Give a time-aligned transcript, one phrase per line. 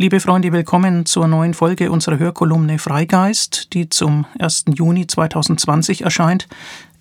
[0.00, 4.66] Liebe Freunde, willkommen zur neuen Folge unserer Hörkolumne Freigeist, die zum 1.
[4.72, 6.46] Juni 2020 erscheint.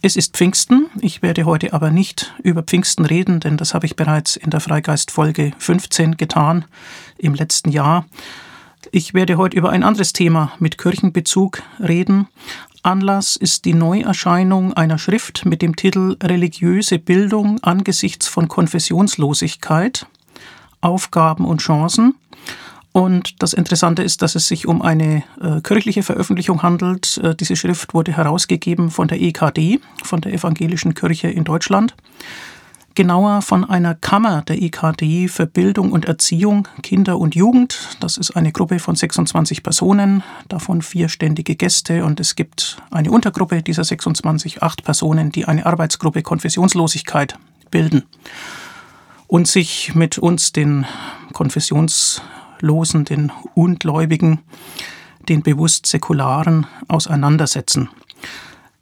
[0.01, 0.87] Es ist Pfingsten.
[0.99, 4.61] Ich werde heute aber nicht über Pfingsten reden, denn das habe ich bereits in der
[4.61, 6.65] Freigeist Folge 15 getan
[7.19, 8.07] im letzten Jahr.
[8.91, 12.27] Ich werde heute über ein anderes Thema mit Kirchenbezug reden.
[12.81, 20.07] Anlass ist die Neuerscheinung einer Schrift mit dem Titel Religiöse Bildung angesichts von Konfessionslosigkeit,
[20.81, 22.15] Aufgaben und Chancen.
[22.91, 27.17] Und das Interessante ist, dass es sich um eine äh, kirchliche Veröffentlichung handelt.
[27.19, 31.95] Äh, diese Schrift wurde herausgegeben von der EKD, von der Evangelischen Kirche in Deutschland.
[32.95, 37.77] Genauer von einer Kammer der EKD für Bildung und Erziehung, Kinder und Jugend.
[37.99, 42.03] Das ist eine Gruppe von 26 Personen, davon vier ständige Gäste.
[42.03, 47.37] Und es gibt eine Untergruppe dieser 26, acht Personen, die eine Arbeitsgruppe Konfessionslosigkeit
[47.69, 48.01] bilden
[49.27, 50.85] und sich mit uns, den
[51.33, 52.21] Konfessions
[52.59, 54.39] Losen, den Ungläubigen,
[55.27, 57.89] den bewusst Säkularen auseinandersetzen.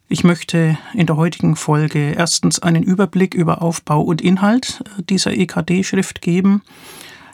[0.08, 6.22] Ich möchte in der heutigen Folge erstens einen Überblick über Aufbau und Inhalt dieser EKD-Schrift
[6.22, 6.62] geben.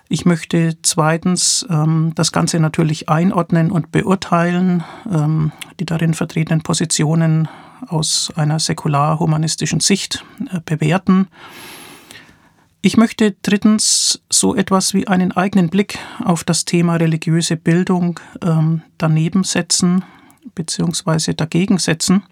[0.09, 7.49] Ich möchte zweitens ähm, das Ganze natürlich einordnen und beurteilen, ähm, die darin vertretenen Positionen
[7.89, 11.29] aus einer säkular-humanistischen Sicht äh, bewerten.
[12.85, 18.83] Ich möchte drittens so etwas wie einen eigenen Blick auf das Thema religiöse Bildung ähm,
[18.99, 20.05] daneben setzen
[20.57, 21.35] bzw.
[21.35, 22.25] dagegen setzen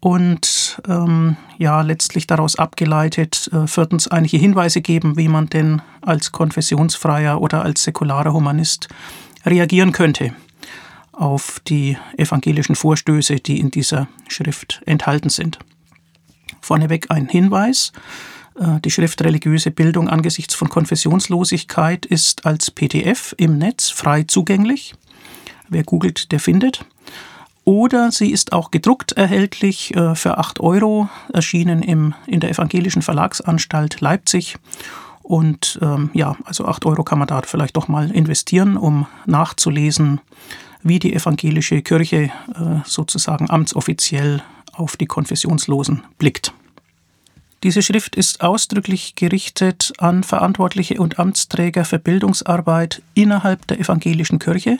[0.00, 6.30] und ähm, ja letztlich daraus abgeleitet äh, viertens einige Hinweise geben, wie man denn als
[6.30, 8.88] konfessionsfreier oder als säkularer Humanist
[9.46, 10.34] reagieren könnte
[11.12, 15.58] auf die evangelischen Vorstöße, die in dieser Schrift enthalten sind.
[16.60, 17.92] Vorneweg ein Hinweis.
[18.58, 24.94] Äh, die Schrift Religiöse Bildung angesichts von Konfessionslosigkeit ist als PDF im Netz frei zugänglich.
[25.68, 26.84] Wer googelt, der findet.
[27.64, 33.00] Oder sie ist auch gedruckt erhältlich äh, für 8 Euro, erschienen im, in der Evangelischen
[33.00, 34.56] Verlagsanstalt Leipzig.
[35.22, 40.20] Und ähm, ja, also 8 Euro kann man da vielleicht doch mal investieren, um nachzulesen,
[40.82, 44.42] wie die evangelische Kirche äh, sozusagen amtsoffiziell
[44.74, 46.52] auf die Konfessionslosen blickt.
[47.64, 54.76] Diese Schrift ist ausdrücklich gerichtet an Verantwortliche und Amtsträger für Bildungsarbeit innerhalb der evangelischen Kirche,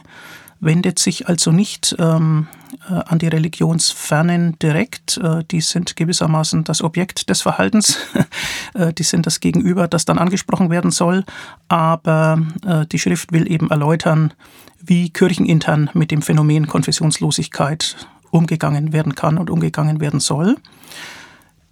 [0.60, 2.46] wendet sich also nicht ähm,
[2.90, 5.16] äh, an die Religionsfernen direkt.
[5.16, 7.96] Äh, die sind gewissermaßen das Objekt des Verhaltens.
[8.74, 11.24] äh, die sind das Gegenüber, das dann angesprochen werden soll.
[11.68, 14.34] Aber äh, die Schrift will eben erläutern,
[14.78, 17.96] wie kirchenintern mit dem Phänomen Konfessionslosigkeit
[18.30, 20.56] umgegangen werden kann und umgegangen werden soll.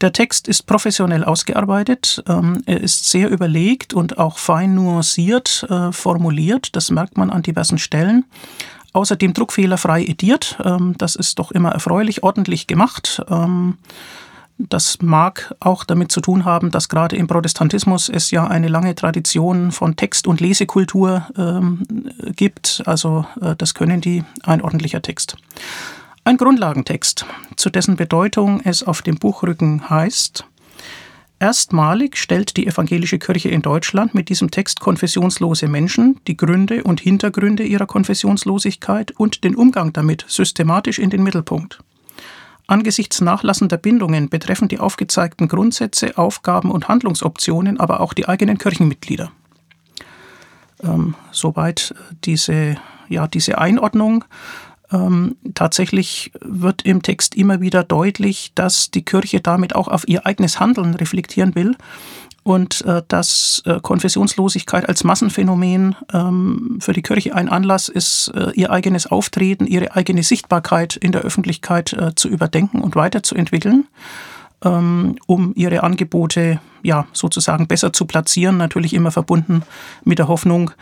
[0.03, 5.93] Der Text ist professionell ausgearbeitet, ähm, er ist sehr überlegt und auch fein nuanciert äh,
[5.93, 8.25] formuliert, das merkt man an diversen Stellen.
[8.95, 13.23] Außerdem druckfehlerfrei ediert, ähm, das ist doch immer erfreulich, ordentlich gemacht.
[13.31, 13.79] Ähm,
[14.59, 18.97] das mag auch damit zu tun haben, dass gerade im Protestantismus es ja eine lange
[18.97, 21.85] Tradition von Text- und Lesekultur ähm,
[22.35, 22.83] gibt.
[22.87, 25.37] Also äh, das können die, ein ordentlicher Text.
[26.25, 30.47] Ein Grundlagentext, zu dessen Bedeutung es auf dem Buchrücken heißt,
[31.41, 37.01] Erstmalig stellt die evangelische Kirche in Deutschland mit diesem Text konfessionslose Menschen die Gründe und
[37.01, 41.81] Hintergründe ihrer Konfessionslosigkeit und den Umgang damit systematisch in den Mittelpunkt.
[42.69, 49.33] Angesichts nachlassender Bindungen betreffen die aufgezeigten Grundsätze, Aufgaben und Handlungsoptionen aber auch die eigenen Kirchenmitglieder.
[50.85, 52.77] Ähm, soweit diese,
[53.09, 54.25] ja, diese Einordnung.
[54.93, 60.27] Ähm, tatsächlich wird im Text immer wieder deutlich, dass die Kirche damit auch auf ihr
[60.27, 61.77] eigenes Handeln reflektieren will
[62.43, 68.51] und äh, dass äh, Konfessionslosigkeit als Massenphänomen ähm, für die Kirche ein Anlass ist, äh,
[68.55, 73.87] ihr eigenes Auftreten, ihre eigene Sichtbarkeit in der Öffentlichkeit äh, zu überdenken und weiterzuentwickeln
[74.69, 79.63] um ihre Angebote ja sozusagen besser zu platzieren, natürlich immer verbunden
[80.05, 80.73] mit der Hoffnung,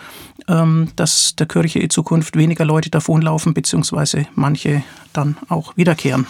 [0.49, 4.83] ähm, dass der Kirche in Zukunft weniger Leute davonlaufen, beziehungsweise manche
[5.13, 6.27] dann auch wiederkehren.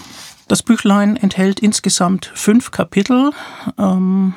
[0.48, 3.30] Das Büchlein enthält insgesamt fünf Kapitel.
[3.78, 4.34] Ähm,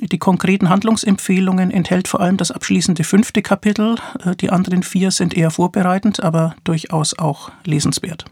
[0.00, 3.96] die konkreten Handlungsempfehlungen enthält vor allem das abschließende fünfte Kapitel.
[4.24, 8.24] Äh, die anderen vier sind eher vorbereitend, aber durchaus auch lesenswert.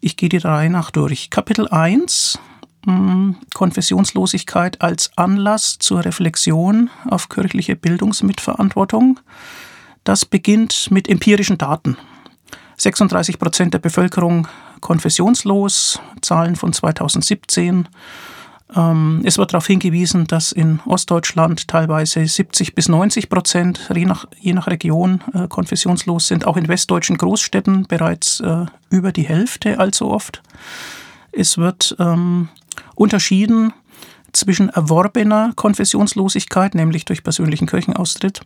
[0.00, 1.30] Ich gehe die Reihe nach durch.
[1.30, 2.38] Kapitel 1
[3.54, 9.20] Konfessionslosigkeit als Anlass zur Reflexion auf kirchliche Bildungsmitverantwortung.
[10.04, 11.96] Das beginnt mit empirischen Daten.
[12.78, 14.48] 36 Prozent der Bevölkerung
[14.80, 17.88] konfessionslos, Zahlen von 2017.
[18.74, 24.26] Ähm, es wird darauf hingewiesen, dass in Ostdeutschland teilweise 70 bis 90 Prozent, je nach,
[24.38, 26.46] je nach Region, äh, konfessionslos sind.
[26.46, 30.42] Auch in westdeutschen Großstädten bereits äh, über die Hälfte allzu oft.
[31.32, 32.48] Es wird ähm,
[32.94, 33.72] unterschieden
[34.32, 38.42] zwischen erworbener Konfessionslosigkeit, nämlich durch persönlichen Kirchenaustritt,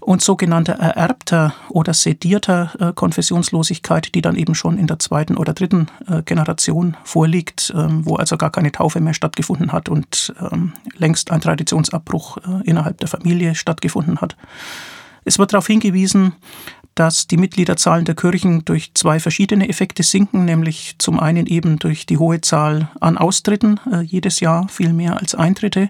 [0.00, 5.52] und sogenannter ererbter oder sedierter äh, Konfessionslosigkeit, die dann eben schon in der zweiten oder
[5.52, 10.72] dritten äh, Generation vorliegt, ähm, wo also gar keine Taufe mehr stattgefunden hat und ähm,
[10.96, 14.36] längst ein Traditionsabbruch äh, innerhalb der Familie stattgefunden hat.
[15.24, 16.34] Es wird darauf hingewiesen,
[16.94, 22.06] dass die Mitgliederzahlen der Kirchen durch zwei verschiedene Effekte sinken, nämlich zum einen eben durch
[22.06, 25.88] die hohe Zahl an Austritten äh, jedes Jahr, viel mehr als Eintritte,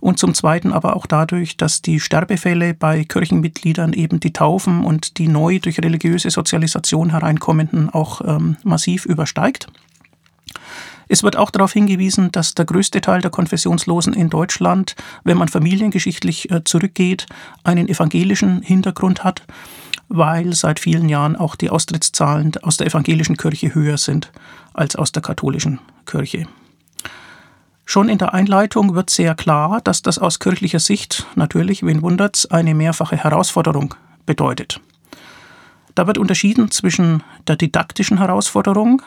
[0.00, 5.16] und zum zweiten aber auch dadurch, dass die Sterbefälle bei Kirchenmitgliedern eben die Taufen und
[5.16, 9.68] die neu durch religiöse Sozialisation hereinkommenden auch ähm, massiv übersteigt.
[11.08, 15.48] Es wird auch darauf hingewiesen, dass der größte Teil der Konfessionslosen in Deutschland, wenn man
[15.48, 17.26] familiengeschichtlich äh, zurückgeht,
[17.62, 19.42] einen evangelischen Hintergrund hat
[20.16, 24.30] weil seit vielen Jahren auch die Austrittszahlen aus der evangelischen Kirche höher sind
[24.72, 26.46] als aus der katholischen Kirche.
[27.84, 32.46] Schon in der Einleitung wird sehr klar, dass das aus kirchlicher Sicht natürlich, wen wundert's,
[32.46, 33.94] eine mehrfache Herausforderung
[34.24, 34.80] bedeutet.
[35.94, 39.02] Da wird unterschieden zwischen der didaktischen Herausforderung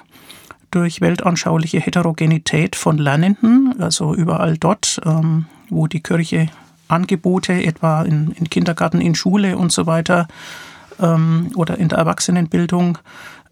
[0.71, 6.49] durch weltanschauliche Heterogenität von Lernenden, also überall dort, ähm, wo die Kirche
[6.87, 10.27] Angebote, etwa in, in Kindergarten, in Schule und so weiter,
[10.99, 12.97] ähm, oder in der Erwachsenenbildung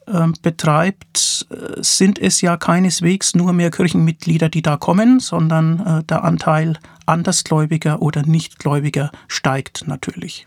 [0.07, 6.03] ähm, betreibt, äh, sind es ja keineswegs nur mehr Kirchenmitglieder, die da kommen, sondern äh,
[6.03, 6.77] der Anteil
[7.07, 10.45] Andersgläubiger oder Nichtgläubiger steigt natürlich.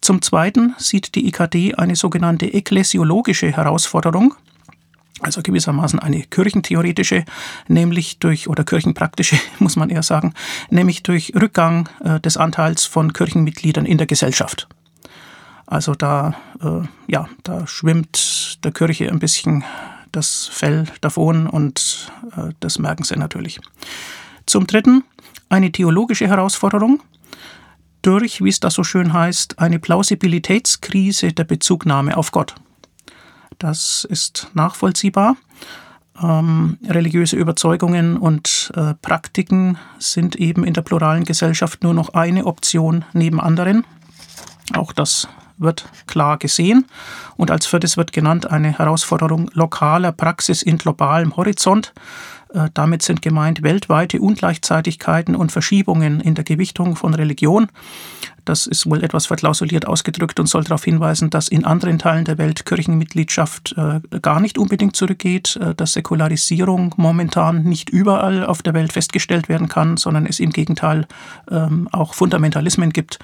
[0.00, 4.34] Zum Zweiten sieht die IKD eine sogenannte ekklesiologische Herausforderung,
[5.20, 7.26] also gewissermaßen eine kirchentheoretische,
[7.68, 10.32] nämlich durch, oder kirchenpraktische, muss man eher sagen,
[10.70, 14.68] nämlich durch Rückgang äh, des Anteils von Kirchenmitgliedern in der Gesellschaft.
[15.70, 19.62] Also da, äh, ja, da schwimmt der Kirche ein bisschen
[20.10, 23.60] das Fell davon und äh, das merken sie natürlich.
[24.46, 25.04] Zum Dritten
[25.48, 27.00] eine theologische Herausforderung
[28.02, 32.56] durch, wie es da so schön heißt, eine Plausibilitätskrise der Bezugnahme auf Gott.
[33.58, 35.36] Das ist nachvollziehbar.
[36.20, 42.46] Ähm, religiöse Überzeugungen und äh, Praktiken sind eben in der pluralen Gesellschaft nur noch eine
[42.46, 43.84] Option neben anderen.
[44.74, 45.28] Auch das
[45.60, 46.86] wird klar gesehen.
[47.36, 51.92] Und als viertes wird genannt eine Herausforderung lokaler Praxis in globalem Horizont.
[52.52, 57.68] Äh, damit sind gemeint weltweite Ungleichzeitigkeiten und Verschiebungen in der Gewichtung von Religion.
[58.44, 62.38] Das ist wohl etwas verklausuliert ausgedrückt und soll darauf hinweisen, dass in anderen Teilen der
[62.38, 68.74] Welt Kirchenmitgliedschaft äh, gar nicht unbedingt zurückgeht, äh, dass Säkularisierung momentan nicht überall auf der
[68.74, 71.06] Welt festgestellt werden kann, sondern es im Gegenteil
[71.50, 73.18] ähm, auch Fundamentalismen gibt,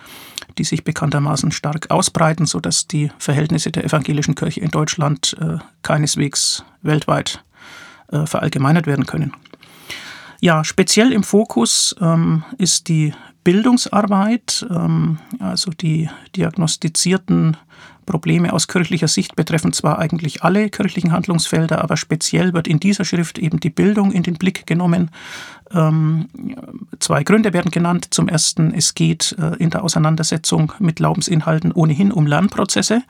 [0.58, 6.64] die sich bekanntermaßen stark ausbreiten, sodass die Verhältnisse der evangelischen Kirche in Deutschland äh, keineswegs
[6.82, 7.44] weltweit
[8.08, 9.32] äh, verallgemeinert werden können.
[10.41, 17.56] Ja, speziell im Fokus ähm, ist die Bildungsarbeit, ähm, also die diagnostizierten
[18.06, 23.05] Probleme aus kirchlicher Sicht betreffen zwar eigentlich alle kirchlichen Handlungsfelder, aber speziell wird in dieser
[23.05, 25.11] Schrift eben die Bildung in den Blick genommen.
[25.73, 26.28] Ähm,
[27.00, 28.09] zwei Gründe werden genannt.
[28.11, 33.02] Zum ersten, es geht äh, in der Auseinandersetzung mit Glaubensinhalten ohnehin um Lernprozesse.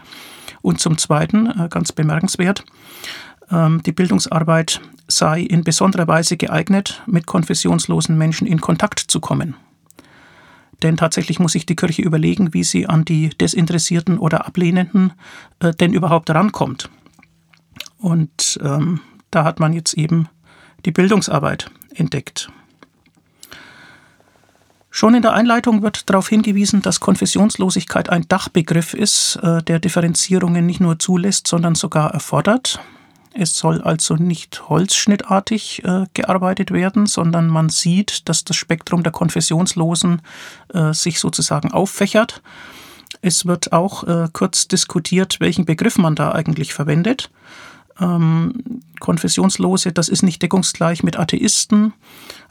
[0.62, 2.64] Und zum zweiten, äh, ganz bemerkenswert,
[3.50, 9.54] ähm, die Bildungsarbeit sei in besonderer Weise geeignet, mit konfessionslosen Menschen in Kontakt zu kommen.
[10.82, 15.12] Denn tatsächlich muss sich die Kirche überlegen, wie sie an die Desinteressierten oder Ablehnenden
[15.60, 16.90] äh, denn überhaupt rankommt.
[17.98, 20.28] Und ähm, da hat man jetzt eben
[20.84, 22.50] die Bildungsarbeit entdeckt.
[24.90, 30.64] Schon in der Einleitung wird darauf hingewiesen, dass Konfessionslosigkeit ein Dachbegriff ist, äh, der Differenzierungen
[30.64, 32.80] nicht nur zulässt, sondern sogar erfordert.
[33.38, 39.12] Es soll also nicht holzschnittartig äh, gearbeitet werden, sondern man sieht, dass das Spektrum der
[39.12, 40.22] Konfessionslosen
[40.72, 42.42] äh, sich sozusagen auffächert.
[43.20, 47.30] Es wird auch äh, kurz diskutiert, welchen Begriff man da eigentlich verwendet.
[48.00, 51.92] Ähm, Konfessionslose, das ist nicht deckungsgleich mit Atheisten,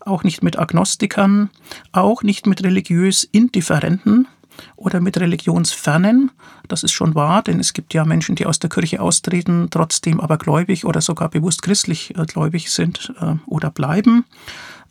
[0.02, 1.50] auch nicht mit Agnostikern,
[1.94, 4.28] auch nicht mit religiös Indifferenten
[4.76, 6.32] oder mit Religionsfernen.
[6.68, 10.20] Das ist schon wahr, denn es gibt ja Menschen, die aus der Kirche austreten, trotzdem
[10.20, 14.26] aber gläubig oder sogar bewusst christlich äh, gläubig sind äh, oder bleiben.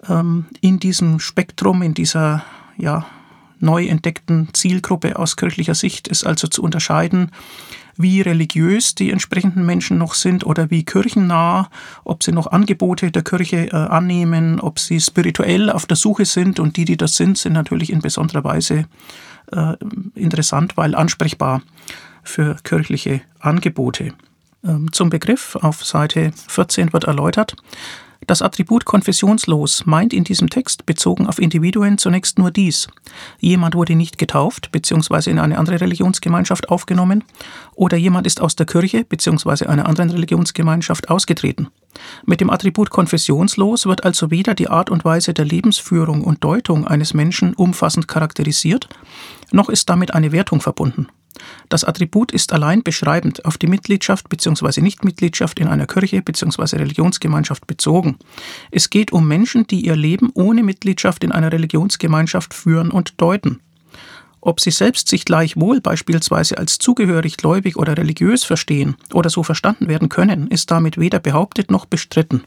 [0.09, 2.44] Ähm, in diesem Spektrum, in dieser
[2.76, 3.06] ja,
[3.61, 7.30] neu entdeckten Zielgruppe aus kirchlicher Sicht ist also zu unterscheiden,
[7.97, 11.68] wie religiös die entsprechenden Menschen noch sind oder wie kirchennah,
[12.02, 16.59] ob sie noch Angebote der Kirche äh, annehmen, ob sie spirituell auf der Suche sind
[16.59, 18.87] und die, die das sind, sind natürlich in besonderer Weise
[19.53, 19.75] äh,
[20.15, 21.63] interessant, weil ansprechbar
[22.23, 24.15] für kirchliche Angebote.
[24.65, 27.57] Ähm, zum Begriff auf Seite 14 wird erläutert,
[28.27, 32.89] das Attribut konfessionslos meint in diesem Text bezogen auf Individuen zunächst nur dies.
[33.39, 35.31] Jemand wurde nicht getauft bzw.
[35.31, 37.25] in eine andere Religionsgemeinschaft aufgenommen
[37.75, 39.67] oder jemand ist aus der Kirche bzw.
[39.67, 41.69] einer anderen Religionsgemeinschaft ausgetreten.
[42.27, 46.87] Mit dem Attribut konfessionslos wird also weder die Art und Weise der Lebensführung und Deutung
[46.87, 48.89] eines Menschen umfassend charakterisiert,
[49.53, 51.09] noch ist damit eine Wertung verbunden.
[51.69, 54.81] Das Attribut ist allein beschreibend auf die Mitgliedschaft bzw.
[54.81, 56.77] Nichtmitgliedschaft in einer Kirche bzw.
[56.77, 58.19] Religionsgemeinschaft bezogen.
[58.71, 63.61] Es geht um Menschen, die ihr Leben ohne Mitgliedschaft in einer Religionsgemeinschaft führen und deuten.
[64.47, 69.89] Ob sie selbst sich gleichwohl beispielsweise als zugehörig, gläubig oder religiös verstehen oder so verstanden
[69.89, 72.45] werden können, ist damit weder behauptet noch bestritten.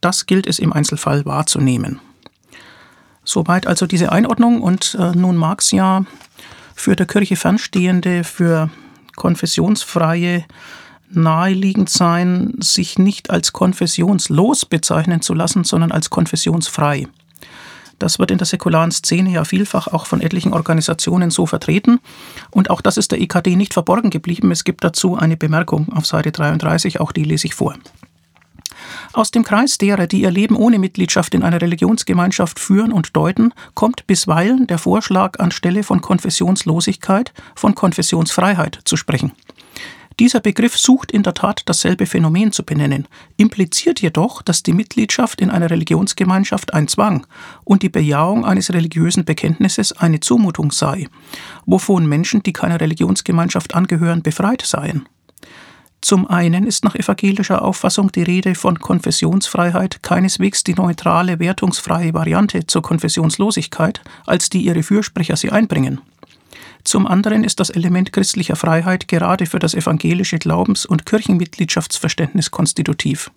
[0.00, 1.98] Das gilt es im Einzelfall wahrzunehmen.
[3.24, 6.04] Soweit also diese Einordnung und äh, nun mag es ja
[6.76, 8.70] für der Kirche fernstehende, für
[9.16, 10.44] konfessionsfreie
[11.10, 17.08] naheliegend sein, sich nicht als konfessionslos bezeichnen zu lassen, sondern als konfessionsfrei.
[17.98, 22.00] Das wird in der säkularen Szene ja vielfach auch von etlichen Organisationen so vertreten.
[22.50, 24.50] Und auch das ist der EKD nicht verborgen geblieben.
[24.50, 27.74] Es gibt dazu eine Bemerkung auf Seite 33, auch die lese ich vor.
[29.12, 33.52] Aus dem Kreis derer, die ihr Leben ohne Mitgliedschaft in einer Religionsgemeinschaft führen und deuten,
[33.74, 39.32] kommt bisweilen der Vorschlag, anstelle von Konfessionslosigkeit von Konfessionsfreiheit zu sprechen.
[40.18, 43.06] Dieser Begriff sucht in der Tat dasselbe Phänomen zu benennen,
[43.36, 47.26] impliziert jedoch, dass die Mitgliedschaft in einer Religionsgemeinschaft ein Zwang
[47.64, 51.08] und die Bejahung eines religiösen Bekenntnisses eine Zumutung sei,
[51.66, 55.06] wovon Menschen, die keiner Religionsgemeinschaft angehören, befreit seien.
[56.00, 62.66] Zum einen ist nach evangelischer Auffassung die Rede von Konfessionsfreiheit keineswegs die neutrale, wertungsfreie Variante
[62.66, 66.00] zur Konfessionslosigkeit, als die ihre Fürsprecher sie einbringen.
[66.86, 73.32] Zum anderen ist das Element christlicher Freiheit gerade für das evangelische Glaubens- und Kirchenmitgliedschaftsverständnis konstitutiv.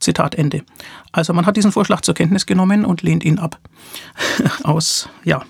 [0.00, 0.64] Zitat Ende.
[1.12, 3.60] Also man hat diesen Vorschlag zur Kenntnis genommen und lehnt ihn ab.
[4.64, 5.44] Aus ja,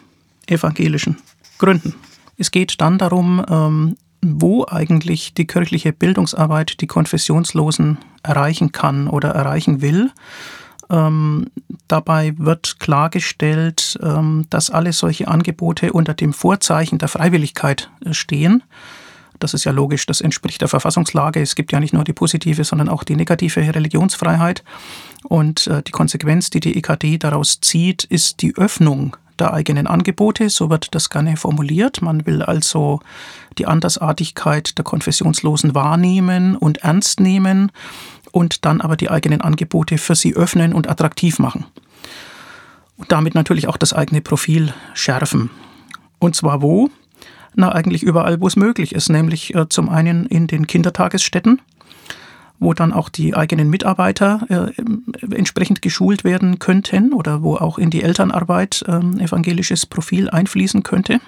[0.47, 1.17] evangelischen
[1.57, 1.95] Gründen.
[2.37, 9.31] Es geht dann darum, ähm, wo eigentlich die kirchliche Bildungsarbeit die Konfessionslosen erreichen kann oder
[9.31, 10.11] erreichen will.
[10.93, 11.47] Ähm,
[11.89, 18.63] dabei wird klargestellt, ähm, dass alle solche Angebote unter dem Vorzeichen der Freiwilligkeit äh, stehen.
[19.39, 21.41] Das ist ja logisch, das entspricht der Verfassungslage.
[21.41, 24.63] Es gibt ja nicht nur die positive, sondern auch die negative Religionsfreiheit.
[25.25, 30.51] Und äh, die Konsequenz, die die EKD daraus zieht, ist die Öffnung der eigenen Angebote,
[30.51, 32.03] so wird das gerne formuliert.
[32.03, 33.01] Man will also
[33.59, 37.73] die Andersartigkeit der Konfessionslosen wahrnehmen und ernst nehmen
[38.33, 41.67] und dann aber die eigenen Angebote für sie öffnen und attraktiv machen.
[42.97, 45.51] Und damit natürlich auch das eigene Profil schärfen.
[46.19, 46.91] Und zwar wo?
[47.55, 51.61] Na, eigentlich überall, wo es möglich ist, nämlich äh, zum einen in den Kindertagesstätten,
[52.59, 57.91] wo dann auch die eigenen Mitarbeiter äh, entsprechend geschult werden könnten oder wo auch in
[57.91, 61.21] die Elternarbeit äh, evangelisches Profil einfließen könnte.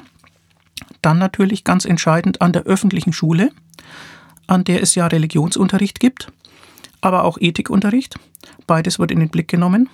[1.02, 3.50] Dann natürlich ganz entscheidend an der öffentlichen Schule,
[4.46, 6.32] an der es ja Religionsunterricht gibt,
[7.04, 8.18] aber auch Ethikunterricht.
[8.66, 9.90] Beides wird in den Blick genommen,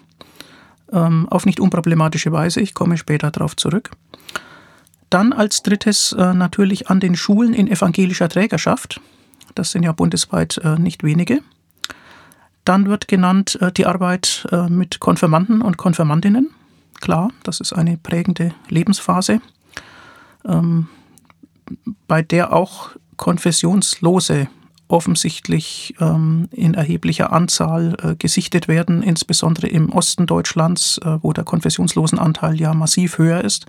[0.92, 2.60] ähm, auf nicht unproblematische Weise.
[2.60, 3.90] Ich komme später darauf zurück.
[5.10, 9.00] Dann als drittes äh, natürlich an den Schulen in evangelischer Trägerschaft.
[9.56, 11.40] Das sind ja bundesweit äh, nicht wenige.
[12.64, 16.50] Dann wird genannt äh, die Arbeit äh, mit Konfirmanden und Konfirmandinnen.
[17.00, 19.40] Klar, das ist eine prägende Lebensphase,
[20.46, 20.86] ähm,
[22.06, 24.48] bei der auch Konfessionslose
[24.90, 31.44] offensichtlich ähm, in erheblicher Anzahl äh, gesichtet werden, insbesondere im Osten Deutschlands, äh, wo der
[31.44, 33.66] Konfessionslosenanteil ja massiv höher ist.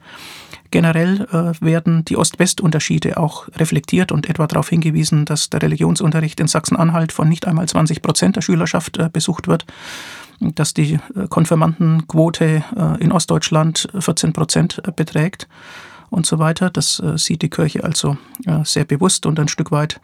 [0.72, 6.48] Generell äh, werden die Ost-West-Unterschiede auch reflektiert und etwa darauf hingewiesen, dass der Religionsunterricht in
[6.48, 9.66] Sachsen-Anhalt von nicht einmal 20 Prozent der Schülerschaft äh, besucht wird,
[10.40, 15.50] dass die äh, Konfirmandenquote äh, in Ostdeutschland 14 Prozent beträgt
[16.10, 16.70] und so weiter.
[16.70, 18.18] Das sieht die Kirche also
[18.64, 20.02] sehr bewusst und ein Stück weit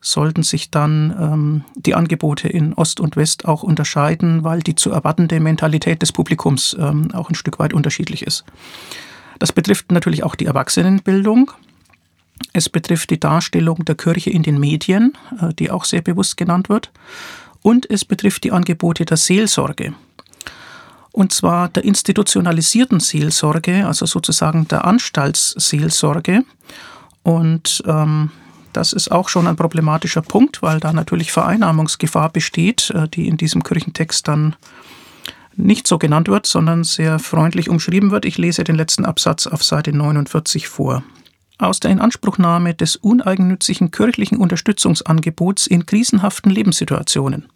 [0.00, 4.90] sollten sich dann ähm, die Angebote in Ost und West auch unterscheiden, weil die zu
[4.90, 8.44] erwartende Mentalität des Publikums ähm, auch ein Stück weit unterschiedlich ist.
[9.38, 11.50] Das betrifft natürlich auch die Erwachsenenbildung.
[12.52, 16.68] Es betrifft die Darstellung der Kirche in den Medien, äh, die auch sehr bewusst genannt
[16.68, 16.90] wird.
[17.62, 19.94] Und es betrifft die Angebote der Seelsorge.
[21.10, 26.44] Und zwar der institutionalisierten Seelsorge, also sozusagen der Anstaltsseelsorge.
[27.22, 28.30] Und ähm,
[28.76, 33.38] Das ist auch schon ein problematischer Punkt, weil da natürlich Vereinnahmungsgefahr besteht, äh, die in
[33.38, 34.54] diesem Kirchentext dann
[35.54, 38.26] nicht so genannt wird, sondern sehr freundlich umschrieben wird.
[38.26, 41.02] Ich lese den letzten Absatz auf Seite 49 vor.
[41.56, 47.48] Aus der Inanspruchnahme des uneigennützigen kirchlichen Unterstützungsangebots in krisenhaften Lebenssituationen.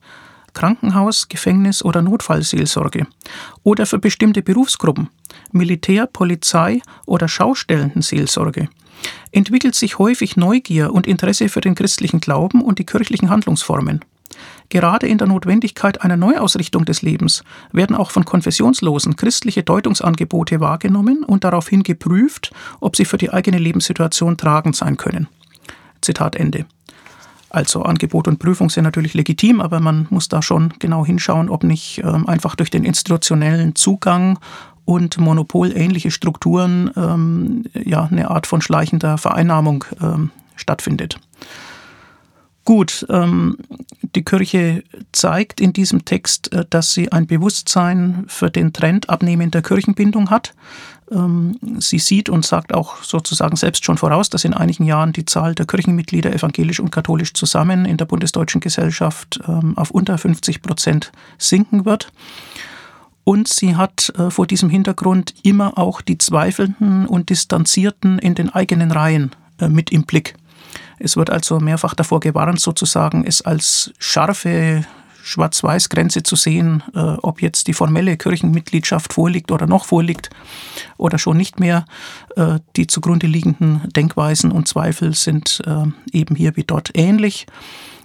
[0.55, 3.07] Krankenhaus, Gefängnis oder Notfallseelsorge
[3.63, 5.11] oder für bestimmte Berufsgruppen,
[5.53, 8.71] Militär, Polizei oder Schaustellendenseelsorge,
[9.33, 14.05] entwickelt sich häufig Neugier und Interesse für den christlichen Glauben und die kirchlichen Handlungsformen.
[14.69, 17.43] Gerade in der Notwendigkeit einer Neuausrichtung des Lebens
[17.73, 23.59] werden auch von Konfessionslosen christliche Deutungsangebote wahrgenommen und daraufhin geprüft, ob sie für die eigene
[23.59, 25.29] Lebenssituation tragend sein können.
[26.01, 26.67] Zitat Ende.
[27.53, 31.65] Also Angebot und Prüfung sind natürlich legitim, aber man muss da schon genau hinschauen, ob
[31.65, 34.39] nicht ähm, einfach durch den institutionellen Zugang
[34.85, 41.19] und monopolähnliche Strukturen ähm, ja, eine Art von schleichender Vereinnahmung ähm, stattfindet.
[42.65, 43.57] Gut, ähm,
[44.15, 49.63] die Kirche zeigt in diesem Text, äh, dass sie ein Bewusstsein für den Trend abnehmender
[49.63, 50.55] Kirchenbindung hat.
[51.11, 55.25] Ähm, sie sieht und sagt auch sozusagen selbst schon voraus, dass in einigen Jahren die
[55.25, 60.63] Zahl der Kirchenmitglieder evangelisch und katholisch zusammen in der bundesdeutschen Gesellschaft ähm, auf unter 50
[60.63, 62.13] Prozent sinken wird.
[63.25, 68.51] Und sie hat äh, vor diesem Hintergrund immer auch die Zweifelnden und Distanzierten in den
[68.51, 70.35] eigenen Reihen äh, mit im Blick.
[70.99, 74.85] Es wird also mehrfach davor gewarnt, sozusagen es als scharfe
[75.23, 80.31] Schwarz-Weiß-Grenze zu sehen, äh, ob jetzt die formelle Kirchenmitgliedschaft vorliegt oder noch vorliegt
[80.97, 81.85] oder schon nicht mehr.
[82.37, 87.47] Äh, die zugrunde liegenden Denkweisen und Zweifel sind äh, eben hier wie dort ähnlich.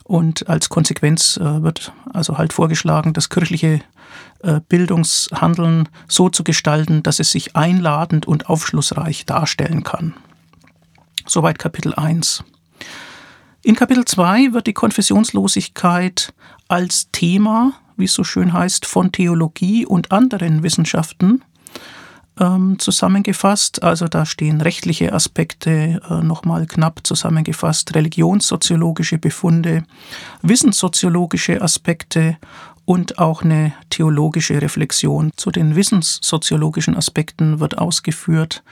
[0.03, 3.81] Und als Konsequenz äh, wird also halt vorgeschlagen, das kirchliche
[4.69, 10.13] Bildungshandeln so zu gestalten, dass es sich einladend und aufschlussreich darstellen kann.
[11.25, 12.43] Soweit Kapitel 1.
[13.63, 16.34] In Kapitel 2 wird die Konfessionslosigkeit
[16.67, 21.43] als Thema, wie es so schön heißt, von Theologie und anderen Wissenschaften
[22.39, 23.84] ähm, zusammengefasst.
[23.84, 29.84] Also da stehen rechtliche Aspekte äh, nochmal knapp zusammengefasst, religionssoziologische Befunde,
[30.41, 32.38] wissenssoziologische Aspekte
[32.86, 35.32] und auch eine theologische Reflexion.
[35.36, 38.63] Zu den wissenssoziologischen Aspekten wird ausgeführt,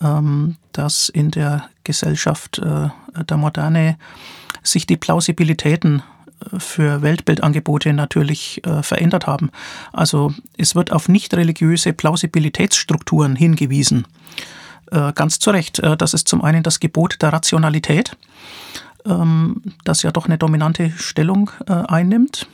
[0.00, 2.88] ähm, dass in der Gesellschaft äh,
[3.24, 3.98] der Moderne
[4.62, 6.02] sich die Plausibilitäten
[6.52, 9.50] äh, für Weltbildangebote natürlich äh, verändert haben.
[9.92, 14.06] Also es wird auf nicht religiöse Plausibilitätsstrukturen hingewiesen.
[15.14, 15.80] ganz zu Recht.
[15.98, 18.16] das ist zum einen das Gebot der Rationalität,
[19.06, 22.48] ähm, das ja doch eine dominante Stellung einnimmt.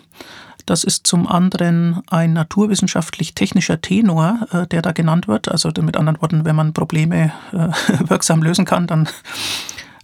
[0.66, 5.48] Das ist zum anderen ein naturwissenschaftlich-technischer Tenor, äh, der da genannt wird.
[5.48, 7.68] Also mit anderen Worten, wenn man Probleme äh,
[8.08, 9.08] wirksam lösen kann, dann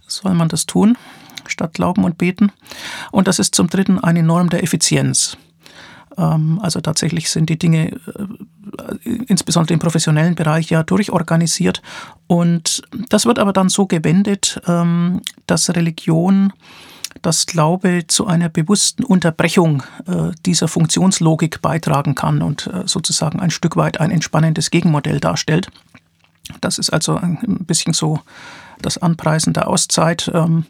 [0.07, 0.97] soll man das tun,
[1.47, 2.51] statt glauben und beten.
[3.11, 5.37] Und das ist zum dritten eine Norm der Effizienz.
[6.17, 11.81] Ähm, also tatsächlich sind die Dinge äh, insbesondere im professionellen Bereich ja durchorganisiert.
[12.27, 16.53] Und das wird aber dann so gewendet, ähm, dass Religion
[17.23, 23.49] dass Glaube zu einer bewussten Unterbrechung äh, dieser Funktionslogik beitragen kann und äh, sozusagen ein
[23.49, 25.69] Stück weit ein entspannendes Gegenmodell darstellt.
[26.61, 28.19] Das ist also ein bisschen so
[28.81, 30.65] das Anpreisen der Auszeit, ähm,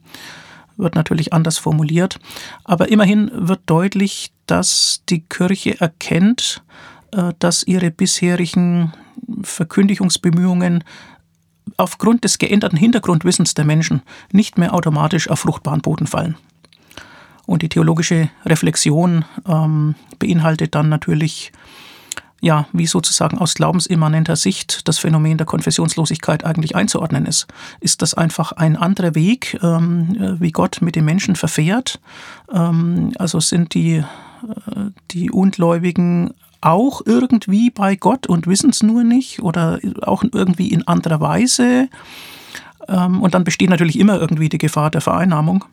[0.78, 2.20] wird natürlich anders formuliert.
[2.64, 6.64] Aber immerhin wird deutlich, dass die Kirche erkennt,
[7.12, 8.94] äh, dass ihre bisherigen
[9.42, 10.84] Verkündigungsbemühungen
[11.78, 16.38] aufgrund des geänderten Hintergrundwissens der Menschen nicht mehr automatisch auf fruchtbaren Boden fallen.
[17.46, 21.52] Und die theologische Reflexion ähm, beinhaltet dann natürlich,
[22.42, 27.48] ja, wie sozusagen aus glaubensimmanenter Sicht das Phänomen der Konfessionslosigkeit eigentlich einzuordnen ist.
[27.82, 32.00] Ist das einfach ein anderer Weg, ähm, wie Gott mit den Menschen verfährt?
[32.52, 34.06] Ähm, also sind die, äh,
[35.12, 36.34] die Ungläubigen
[36.64, 41.90] auch irgendwie bei Gott und wissen es nur nicht oder auch irgendwie in anderer Weise.
[42.88, 45.66] Ähm, und dann besteht natürlich immer irgendwie die Gefahr der Vereinnahmung.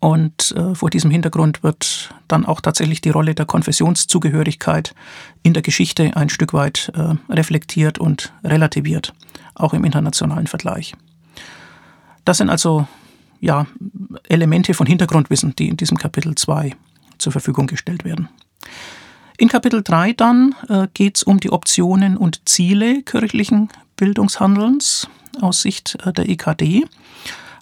[0.00, 4.94] Und äh, vor diesem Hintergrund wird dann auch tatsächlich die Rolle der Konfessionszugehörigkeit
[5.42, 9.12] in der Geschichte ein Stück weit äh, reflektiert und relativiert,
[9.54, 10.94] auch im internationalen Vergleich.
[12.24, 12.86] Das sind also
[13.40, 13.66] ja,
[14.28, 16.74] Elemente von Hintergrundwissen, die in diesem Kapitel 2
[17.18, 18.30] zur Verfügung gestellt werden.
[19.40, 25.08] In Kapitel 3 dann äh, geht es um die Optionen und Ziele kirchlichen Bildungshandelns
[25.40, 26.84] aus Sicht äh, der EKD.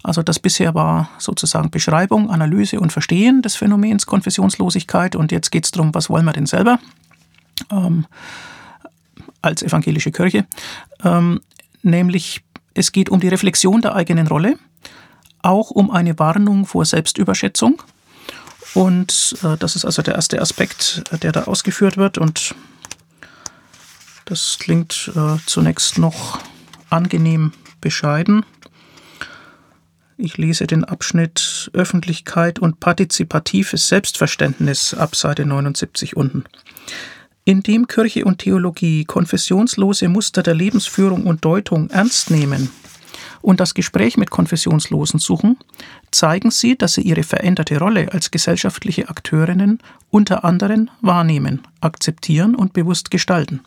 [0.03, 5.67] Also das bisher war sozusagen Beschreibung, Analyse und Verstehen des Phänomens Konfessionslosigkeit und jetzt geht
[5.67, 6.81] es darum, was wollen wir denn selber
[7.71, 8.07] ähm,
[9.41, 10.47] als evangelische Kirche.
[11.05, 11.39] Ähm,
[11.85, 12.43] nämlich
[12.75, 14.59] es geht um die Reflexion der eigenen Rolle
[15.43, 17.81] auch um eine Warnung vor Selbstüberschätzung.
[18.79, 22.17] Und äh, das ist also der erste Aspekt, äh, der da ausgeführt wird.
[22.17, 22.55] Und
[24.25, 26.39] das klingt äh, zunächst noch
[26.89, 28.47] angenehm bescheiden.
[30.17, 36.45] Ich lese den Abschnitt Öffentlichkeit und partizipatives Selbstverständnis ab Seite 79 unten.
[37.45, 42.71] Indem Kirche und Theologie konfessionslose Muster der Lebensführung und Deutung ernst nehmen
[43.43, 45.57] und das Gespräch mit Konfessionslosen suchen,
[46.11, 49.79] zeigen sie, dass sie ihre veränderte Rolle als gesellschaftliche Akteurinnen
[50.11, 53.61] unter anderem wahrnehmen, akzeptieren und bewusst gestalten.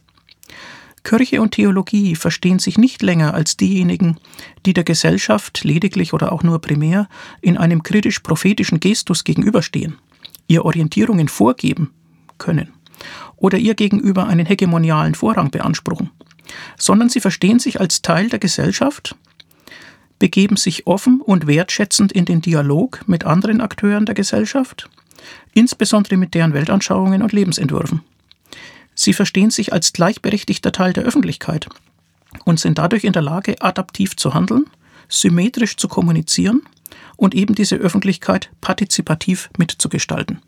[1.04, 4.18] Kirche und Theologie verstehen sich nicht länger als diejenigen,
[4.66, 7.08] die der Gesellschaft lediglich oder auch nur primär
[7.42, 9.98] in einem kritisch-prophetischen Gestus gegenüberstehen,
[10.48, 11.92] ihr Orientierungen vorgeben
[12.38, 12.74] können
[13.36, 16.12] oder ihr gegenüber einen hegemonialen Vorrang beanspruchen,
[16.78, 19.16] sondern sie verstehen sich als Teil der Gesellschaft,
[20.22, 24.88] begeben sich offen und wertschätzend in den Dialog mit anderen Akteuren der Gesellschaft,
[25.56, 28.04] insbesondere mit deren Weltanschauungen und Lebensentwürfen.
[28.94, 31.70] Sie verstehen sich als gleichberechtigter Teil der Öffentlichkeit
[32.46, 34.68] und sind dadurch in der Lage, adaptiv zu handeln,
[35.10, 36.62] symmetrisch zu kommunizieren
[37.18, 40.40] und eben diese Öffentlichkeit partizipativ mitzugestalten.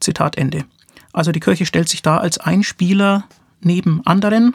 [0.00, 0.66] Zitat Ende.
[1.14, 3.24] Also die Kirche stellt sich da als Einspieler
[3.62, 4.54] neben anderen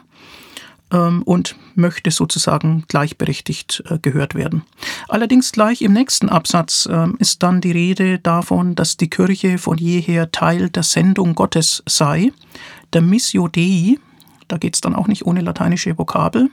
[0.96, 4.64] und möchte sozusagen gleichberechtigt äh, gehört werden.
[5.08, 9.78] Allerdings gleich im nächsten Absatz äh, ist dann die Rede davon, dass die Kirche von
[9.78, 12.32] jeher Teil der Sendung Gottes sei
[12.94, 13.98] der Missio Dei.
[14.48, 16.50] Da geht es dann auch nicht ohne lateinische Vokabel.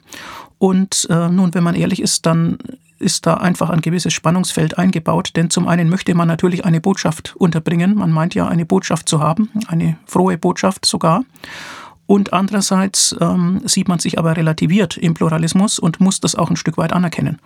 [0.59, 2.59] Und äh, nun, wenn man ehrlich ist, dann
[2.99, 7.35] ist da einfach ein gewisses Spannungsfeld eingebaut, denn zum einen möchte man natürlich eine Botschaft
[7.37, 11.25] unterbringen, man meint ja eine Botschaft zu haben, eine frohe Botschaft sogar.
[12.07, 16.57] Und andererseits ähm, sieht man sich aber relativiert im Pluralismus und muss das auch ein
[16.57, 17.39] Stück weit anerkennen.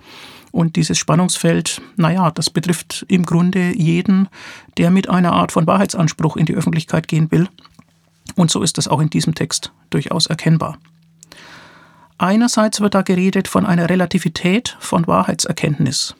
[0.51, 4.29] Und dieses Spannungsfeld, naja, das betrifft im Grunde jeden,
[4.77, 7.49] der mit einer Art von Wahrheitsanspruch in die Öffentlichkeit gehen will
[8.38, 10.79] und so ist es auch in diesem Text durchaus erkennbar.
[12.18, 16.16] Einerseits wird da geredet von einer Relativität von Wahrheitserkenntnis,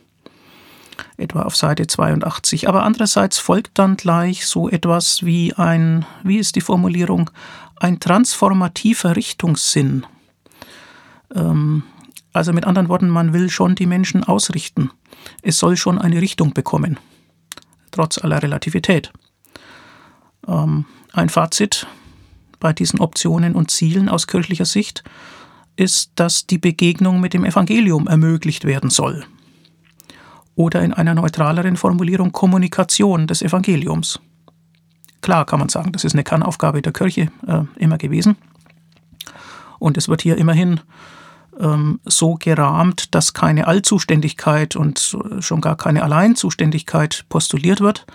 [1.17, 6.55] etwa auf Seite 82, aber andererseits folgt dann gleich so etwas wie ein, wie ist
[6.57, 7.31] die Formulierung,
[7.81, 10.07] ein transformativer Richtungssinn.
[11.35, 11.83] Ähm,
[12.33, 14.91] also mit anderen Worten, man will schon die Menschen ausrichten.
[15.43, 16.99] Es soll schon eine Richtung bekommen,
[17.91, 19.13] trotz aller Relativität.
[20.47, 21.87] Ähm, ein Fazit
[22.61, 25.05] bei diesen Optionen und Zielen aus kirchlicher Sicht
[25.77, 29.25] ist, dass die Begegnung mit dem Evangelium ermöglicht werden soll.
[30.55, 34.21] Oder in einer neutraleren Formulierung Kommunikation des Evangeliums.
[35.21, 38.37] Klar kann man sagen, das ist eine Kernaufgabe der Kirche äh, immer gewesen.
[39.79, 40.81] Und es wird hier immerhin
[41.59, 48.07] ähm, so gerahmt, dass keine Allzuständigkeit und schon gar keine Alleinzuständigkeit postuliert wird,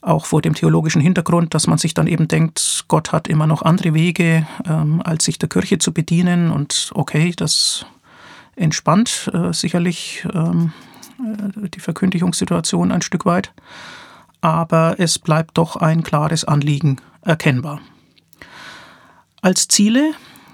[0.00, 3.62] auch vor dem theologischen Hintergrund, dass man sich dann eben denkt, Gott hat immer noch
[3.62, 6.50] andere Wege, ähm, als sich der Kirche zu bedienen.
[6.50, 7.84] Und okay, das
[8.56, 10.72] entspannt äh, sicherlich ähm,
[11.18, 13.52] äh, die Verkündigungssituation ein Stück weit.
[14.40, 17.80] Aber es bleibt doch ein klares Anliegen erkennbar.
[19.42, 20.12] Als Ziele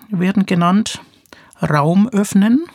[0.09, 1.01] werden genannt
[1.62, 2.66] Raum öffnen,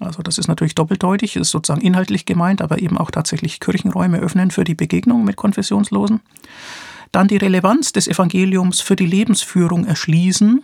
[0.00, 4.50] also das ist natürlich doppeldeutig, ist sozusagen inhaltlich gemeint, aber eben auch tatsächlich Kirchenräume öffnen
[4.50, 6.20] für die Begegnung mit Konfessionslosen.
[7.10, 10.62] Dann die Relevanz des Evangeliums für die Lebensführung erschließen,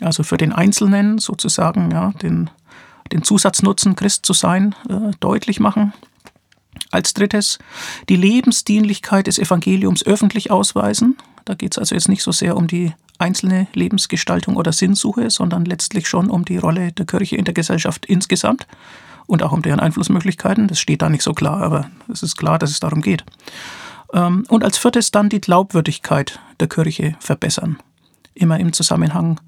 [0.00, 2.50] also für den Einzelnen sozusagen ja, den,
[3.12, 5.92] den Zusatznutzen, Christ zu sein, äh, deutlich machen.
[6.90, 7.58] Als drittes
[8.08, 11.16] die Lebensdienlichkeit des Evangeliums öffentlich ausweisen.
[11.44, 15.64] Da geht es also jetzt nicht so sehr um die einzelne Lebensgestaltung oder Sinnsuche, sondern
[15.64, 18.66] letztlich schon um die Rolle der Kirche in der Gesellschaft insgesamt
[19.26, 20.68] und auch um deren Einflussmöglichkeiten.
[20.68, 23.24] Das steht da nicht so klar, aber es ist klar, dass es darum geht.
[24.12, 27.78] Ähm, und als viertes dann die Glaubwürdigkeit der Kirche verbessern.
[28.34, 29.40] Immer im Zusammenhang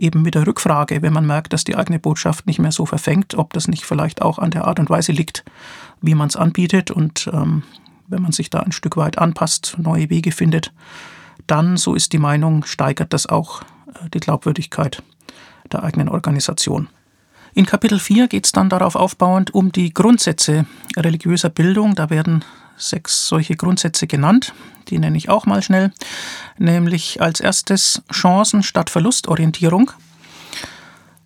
[0.00, 3.34] eben mit der Rückfrage, wenn man merkt, dass die eigene Botschaft nicht mehr so verfängt,
[3.34, 5.44] ob das nicht vielleicht auch an der Art und Weise liegt,
[6.00, 7.62] wie man es anbietet und ähm,
[8.08, 10.72] wenn man sich da ein Stück weit anpasst, neue Wege findet,
[11.46, 15.02] dann, so ist die Meinung, steigert das auch äh, die Glaubwürdigkeit
[15.70, 16.88] der eigenen Organisation.
[17.54, 21.94] In Kapitel 4 geht es dann darauf aufbauend um die Grundsätze religiöser Bildung.
[21.94, 22.44] Da werden
[22.80, 24.52] sechs solche Grundsätze genannt.
[24.88, 25.92] Die nenne ich auch mal schnell.
[26.58, 29.92] Nämlich als erstes Chancen statt Verlustorientierung.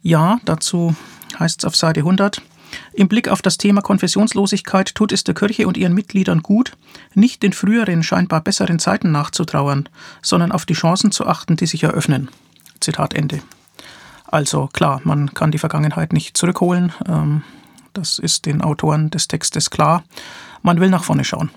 [0.02, 0.94] Ja, dazu
[1.38, 2.42] heißt es auf Seite 100.
[2.92, 6.76] Im Blick auf das Thema Konfessionslosigkeit tut es der Kirche und ihren Mitgliedern gut,
[7.14, 9.88] nicht den früheren, scheinbar besseren Zeiten nachzutrauern,
[10.22, 12.28] sondern auf die Chancen zu achten, die sich eröffnen.
[12.80, 13.40] Zitat Ende.
[14.26, 16.92] Also klar, man kann die Vergangenheit nicht zurückholen.
[17.06, 17.42] Ähm,
[17.94, 20.02] Das ist den Autoren des Textes klar.
[20.64, 21.50] Man will nach vorne schauen.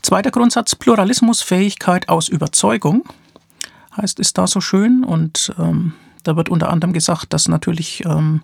[0.00, 3.04] Zweiter Grundsatz, Pluralismusfähigkeit aus Überzeugung,
[3.94, 5.04] heißt, ist da so schön.
[5.04, 8.40] Und ähm, da wird unter anderem gesagt, dass natürlich ähm,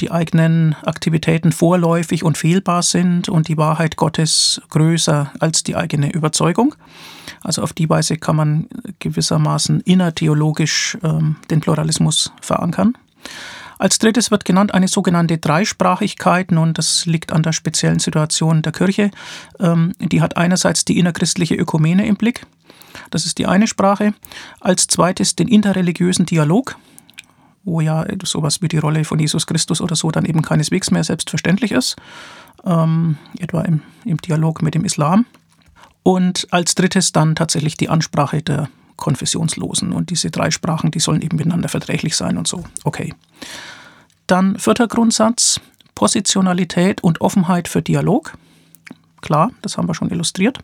[0.00, 6.10] die eigenen Aktivitäten vorläufig und fehlbar sind und die Wahrheit Gottes größer als die eigene
[6.10, 6.74] Überzeugung.
[7.42, 12.96] Also auf die Weise kann man gewissermaßen innertheologisch ähm, den Pluralismus verankern.
[13.84, 16.52] Als drittes wird genannt eine sogenannte Dreisprachigkeit.
[16.52, 19.10] Nun, das liegt an der speziellen Situation der Kirche.
[19.60, 22.46] Ähm, die hat einerseits die innerchristliche Ökumene im Blick.
[23.10, 24.14] Das ist die eine Sprache.
[24.58, 26.76] Als zweites den interreligiösen Dialog
[27.66, 31.04] wo ja sowas wie die Rolle von Jesus Christus oder so dann eben keineswegs mehr
[31.04, 31.96] selbstverständlich ist,
[32.64, 35.24] ähm, etwa im, im Dialog mit dem Islam.
[36.02, 39.92] Und als drittes dann tatsächlich die Ansprache der Konfessionslosen.
[39.92, 42.64] Und diese drei Sprachen, die sollen eben miteinander verträglich sein und so.
[42.84, 43.12] Okay.
[44.26, 45.60] Dann vierter Grundsatz,
[45.94, 48.34] Positionalität und Offenheit für Dialog.
[49.20, 50.58] Klar, das haben wir schon illustriert.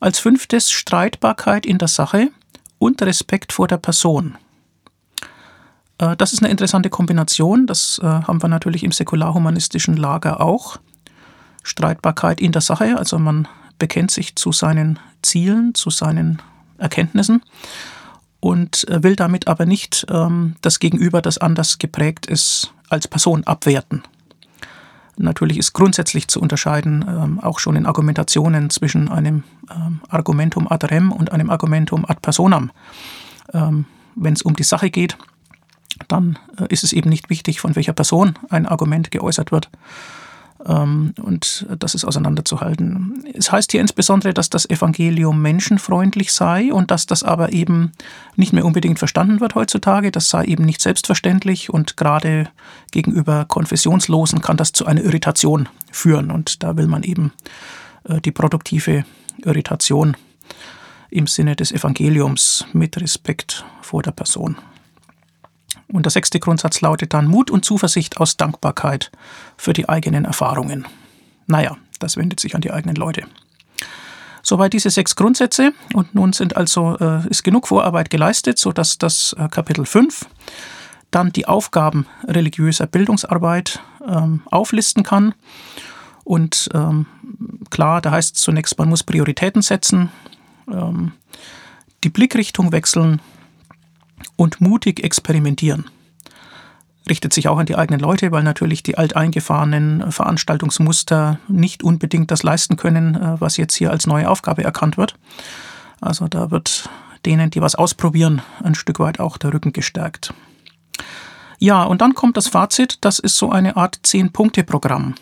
[0.00, 2.30] Als fünftes Streitbarkeit in der Sache
[2.78, 4.36] und Respekt vor der Person.
[5.98, 7.66] Äh, das ist eine interessante Kombination.
[7.66, 10.78] Das äh, haben wir natürlich im säkularhumanistischen Lager auch.
[11.62, 13.46] Streitbarkeit in der Sache, also man
[13.78, 16.42] bekennt sich zu seinen Zielen, zu seinen
[16.78, 17.42] Erkenntnissen
[18.42, 23.44] und äh, will damit aber nicht ähm, das Gegenüber, das anders geprägt ist, als Person
[23.44, 24.02] abwerten.
[25.16, 30.84] Natürlich ist grundsätzlich zu unterscheiden, ähm, auch schon in Argumentationen zwischen einem ähm, Argumentum ad
[30.88, 32.70] rem und einem Argumentum ad personam.
[34.14, 35.18] Wenn es um die Sache geht,
[36.08, 39.68] dann äh, ist es eben nicht wichtig, von welcher Person ein Argument geäußert wird.
[40.66, 43.24] Ähm, und das ist auseinanderzuhalten.
[43.34, 47.92] Es heißt hier insbesondere, dass das Evangelium menschenfreundlich sei und dass das aber eben
[48.36, 50.12] nicht mehr unbedingt verstanden wird heutzutage.
[50.12, 52.48] Das sei eben nicht selbstverständlich und gerade
[52.90, 56.30] gegenüber Konfessionslosen kann das zu einer Irritation führen.
[56.30, 57.32] Und da will man eben
[58.04, 59.04] äh, die produktive
[59.44, 60.16] Irritation
[61.10, 64.56] im Sinne des Evangeliums mit Respekt vor der Person
[65.92, 69.12] und der sechste Grundsatz lautet dann Mut und Zuversicht aus Dankbarkeit
[69.56, 70.86] für die eigenen Erfahrungen.
[71.46, 73.24] Naja, das wendet sich an die eigenen Leute.
[74.42, 79.36] Soweit diese sechs Grundsätze und nun sind also, äh, ist genug Vorarbeit geleistet, sodass das
[79.38, 80.26] äh, Kapitel 5
[81.12, 85.34] dann die Aufgaben religiöser Bildungsarbeit ähm, auflisten kann.
[86.24, 87.06] Und ähm,
[87.70, 90.10] klar, da heißt es zunächst, man muss Prioritäten setzen,
[90.68, 91.12] ähm,
[92.02, 93.20] die Blickrichtung wechseln,
[94.42, 95.88] und mutig experimentieren.
[97.08, 102.42] Richtet sich auch an die eigenen Leute, weil natürlich die alteingefahrenen Veranstaltungsmuster nicht unbedingt das
[102.42, 105.14] leisten können, äh, was jetzt hier als neue Aufgabe erkannt wird.
[106.00, 106.90] Also da wird
[107.24, 110.34] denen, die was ausprobieren, ein Stück weit auch der Rücken gestärkt.
[111.60, 115.14] Ja, und dann kommt das Fazit, das ist so eine Art Zehn-Punkte-Programm.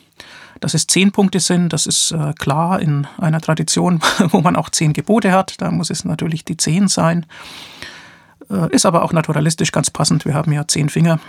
[0.61, 4.70] Dass es zehn Punkte sind, das ist äh, klar in einer Tradition, wo man auch
[4.70, 5.61] zehn Gebote hat.
[5.61, 7.26] Da muss es natürlich die zehn sein.
[8.50, 10.24] Äh, ist aber auch naturalistisch ganz passend.
[10.24, 11.20] Wir haben ja zehn Finger.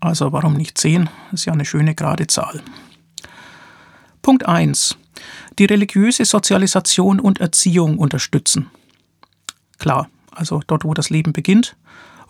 [0.00, 1.08] Also warum nicht zehn?
[1.32, 2.62] Ist ja eine schöne gerade Zahl.
[4.22, 4.96] Punkt 1.
[5.58, 8.70] Die religiöse Sozialisation und Erziehung unterstützen.
[9.78, 11.76] Klar, also dort, wo das Leben beginnt.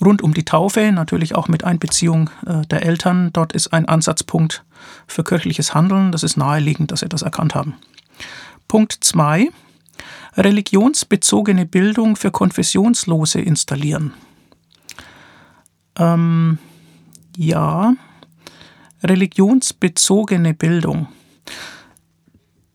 [0.00, 3.31] Rund um die Taufe, natürlich auch mit Einbeziehung äh, der Eltern.
[3.33, 4.64] Dort ist ein Ansatzpunkt
[5.07, 6.11] für kirchliches Handeln.
[6.11, 7.74] Das ist naheliegend, dass Sie das erkannt haben.
[8.66, 9.48] Punkt 2
[10.37, 14.14] religionsbezogene Bildung für Konfessionslose installieren.
[15.99, 16.59] Ähm,
[17.37, 17.95] ja,
[19.03, 21.09] religionsbezogene Bildung.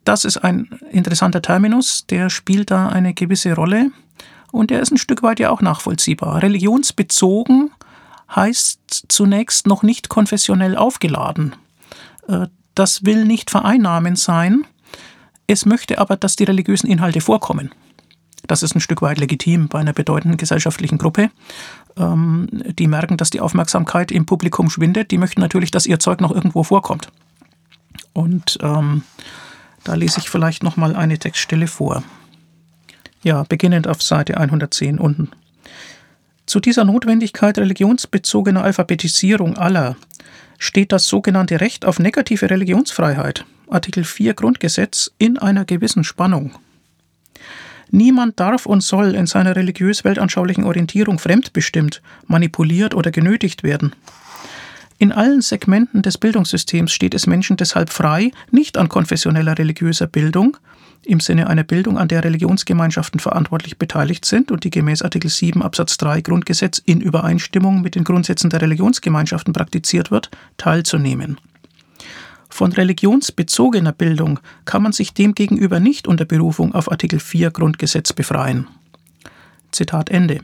[0.03, 3.91] Das ist ein interessanter Terminus, der spielt da eine gewisse Rolle
[4.51, 6.43] und der ist ein Stück weit ja auch nachvollziehbar.
[6.43, 7.71] Religionsbezogen
[8.33, 11.55] heißt zunächst noch nicht konfessionell aufgeladen.
[12.27, 14.65] Äh, das will nicht vereinnahmend sein,
[15.47, 17.71] es möchte aber, dass die religiösen Inhalte vorkommen.
[18.47, 21.29] Das ist ein Stück weit legitim bei einer bedeutenden gesellschaftlichen Gruppe.
[21.97, 25.11] Ähm, die merken, dass die Aufmerksamkeit im Publikum schwindet.
[25.11, 27.09] Die möchten natürlich, dass ihr Zeug noch irgendwo vorkommt.
[28.13, 29.03] Und ähm,
[29.83, 32.03] da lese ich vielleicht noch mal eine Textstelle vor.
[33.23, 35.31] Ja, beginnend auf Seite 110 unten.
[36.45, 39.95] Zu dieser Notwendigkeit religionsbezogener Alphabetisierung aller
[40.59, 46.55] steht das sogenannte Recht auf negative Religionsfreiheit, Artikel 4 Grundgesetz, in einer gewissen Spannung.
[47.91, 53.93] Niemand darf und soll in seiner religiös-weltanschaulichen Orientierung fremdbestimmt, manipuliert oder genötigt werden.
[54.97, 60.57] In allen Segmenten des Bildungssystems steht es Menschen deshalb frei, nicht an konfessioneller religiöser Bildung,
[61.03, 65.61] im Sinne einer Bildung, an der Religionsgemeinschaften verantwortlich beteiligt sind und die gemäß Artikel 7
[65.61, 71.37] Absatz 3 Grundgesetz in Übereinstimmung mit den Grundsätzen der Religionsgemeinschaften praktiziert wird, teilzunehmen.
[72.55, 78.65] Von religionsbezogener Bildung kann man sich demgegenüber nicht unter Berufung auf Artikel 4 Grundgesetz befreien.
[79.73, 80.39] Zitat Ende.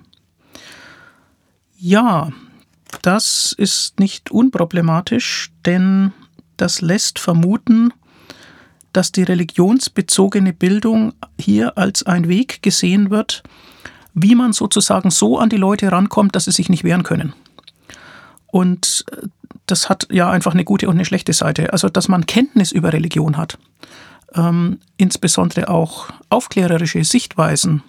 [1.77, 2.33] Ja,
[3.01, 6.11] das ist nicht unproblematisch, denn
[6.57, 7.93] das lässt vermuten,
[8.91, 13.41] dass die religionsbezogene Bildung hier als ein Weg gesehen wird,
[14.13, 17.31] wie man sozusagen so an die Leute rankommt, dass sie sich nicht wehren können.
[18.47, 19.27] Und äh,
[19.65, 21.71] das hat ja einfach eine gute und eine schlechte Seite.
[21.73, 23.57] Also, dass man Kenntnis über Religion hat,
[24.33, 27.83] ähm, insbesondere auch aufklärerische Sichtweisen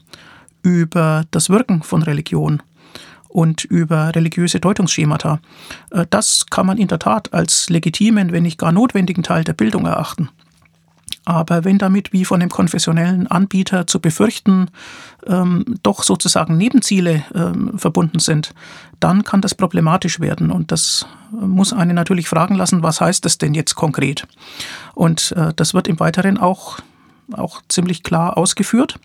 [0.62, 2.62] über das Wirken von Religion
[3.28, 5.40] und über religiöse Deutungsschemata.
[5.90, 9.54] Äh, das kann man in der Tat als legitimen, wenn nicht gar notwendigen Teil der
[9.54, 10.28] Bildung erachten.
[11.24, 14.68] Aber wenn damit, wie von dem konfessionellen Anbieter zu befürchten,
[15.26, 18.54] ähm, doch sozusagen Nebenziele ähm, verbunden sind,
[18.98, 20.50] dann kann das problematisch werden.
[20.50, 24.26] Und das muss einen natürlich fragen lassen, was heißt das denn jetzt konkret?
[24.94, 26.78] Und äh, das wird im Weiteren auch
[27.34, 28.98] auch ziemlich klar ausgeführt.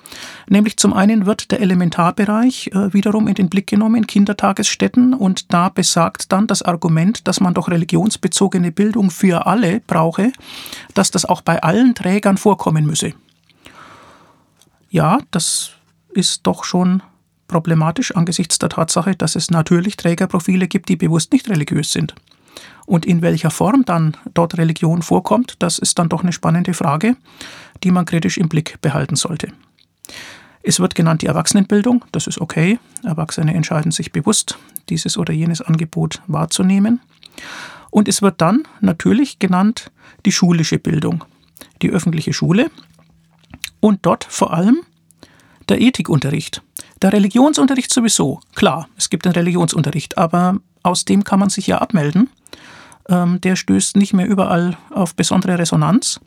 [0.50, 5.54] Nämlich zum einen wird der Elementarbereich äh, wiederum in den Blick genommen in Kindertagesstätten und
[5.54, 10.32] da besagt dann das Argument, dass man doch religionsbezogene Bildung für alle brauche,
[10.94, 13.14] dass das auch bei allen Trägern vorkommen müsse.
[14.90, 15.72] Ja, das
[16.10, 17.04] ist doch schon
[17.48, 22.16] problematisch angesichts der Tatsache, dass es natürlich Trägerprofile gibt, die bewusst nicht religiös sind.
[22.86, 27.16] Und in welcher Form dann dort Religion vorkommt, das ist dann doch eine spannende Frage,
[27.84, 29.52] die man kritisch im Blick behalten sollte.
[30.64, 32.80] Es wird genannt die Erwachsenenbildung, das ist okay.
[33.04, 34.58] Erwachsene entscheiden sich bewusst,
[34.90, 37.00] dieses oder jenes Angebot wahrzunehmen.
[37.90, 39.92] Und es wird dann natürlich genannt
[40.26, 41.24] die schulische Bildung,
[41.82, 42.70] die öffentliche Schule
[43.80, 44.80] und dort vor allem
[45.70, 46.62] der Ethikunterricht.
[47.02, 51.78] Der Religionsunterricht sowieso, klar, es gibt den Religionsunterricht, aber aus dem kann man sich ja
[51.78, 52.30] abmelden
[53.10, 56.20] der stößt nicht mehr überall auf besondere Resonanz.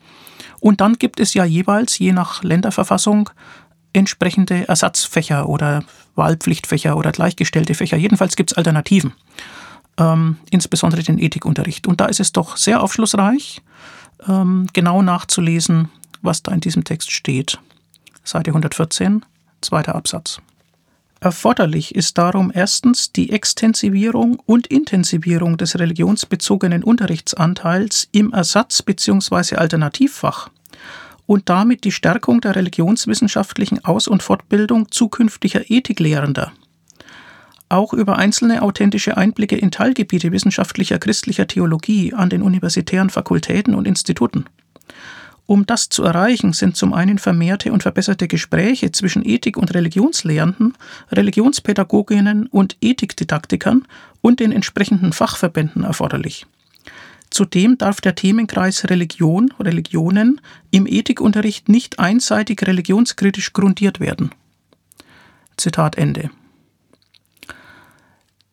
[0.60, 3.30] Und dann gibt es ja jeweils, je nach Länderverfassung,
[3.92, 5.82] entsprechende Ersatzfächer oder
[6.14, 7.96] Wahlpflichtfächer oder gleichgestellte Fächer.
[7.96, 9.12] Jedenfalls gibt es Alternativen,
[9.98, 11.86] ähm, insbesondere den Ethikunterricht.
[11.86, 13.62] Und da ist es doch sehr aufschlussreich,
[14.28, 15.88] ähm, genau nachzulesen,
[16.22, 17.58] was da in diesem Text steht.
[18.22, 19.24] Seite 114,
[19.60, 20.40] zweiter Absatz.
[21.22, 29.56] Erforderlich ist darum erstens die Extensivierung und Intensivierung des religionsbezogenen Unterrichtsanteils im Ersatz- bzw.
[29.56, 30.48] Alternativfach
[31.26, 36.52] und damit die Stärkung der religionswissenschaftlichen Aus- und Fortbildung zukünftiger Ethiklehrender.
[37.68, 43.86] Auch über einzelne authentische Einblicke in Teilgebiete wissenschaftlicher christlicher Theologie an den universitären Fakultäten und
[43.86, 44.46] Instituten.
[45.50, 50.74] Um das zu erreichen, sind zum einen vermehrte und verbesserte Gespräche zwischen Ethik- und Religionslehrenden,
[51.10, 53.84] Religionspädagoginnen und Ethikdidaktikern
[54.20, 56.46] und den entsprechenden Fachverbänden erforderlich.
[57.30, 64.30] Zudem darf der Themenkreis Religion, Religionen im Ethikunterricht nicht einseitig religionskritisch grundiert werden.
[65.56, 66.30] Zitat Ende.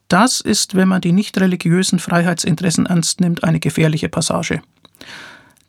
[0.07, 4.63] Das ist, wenn man die nicht religiösen Freiheitsinteressen ernst nimmt, eine gefährliche Passage.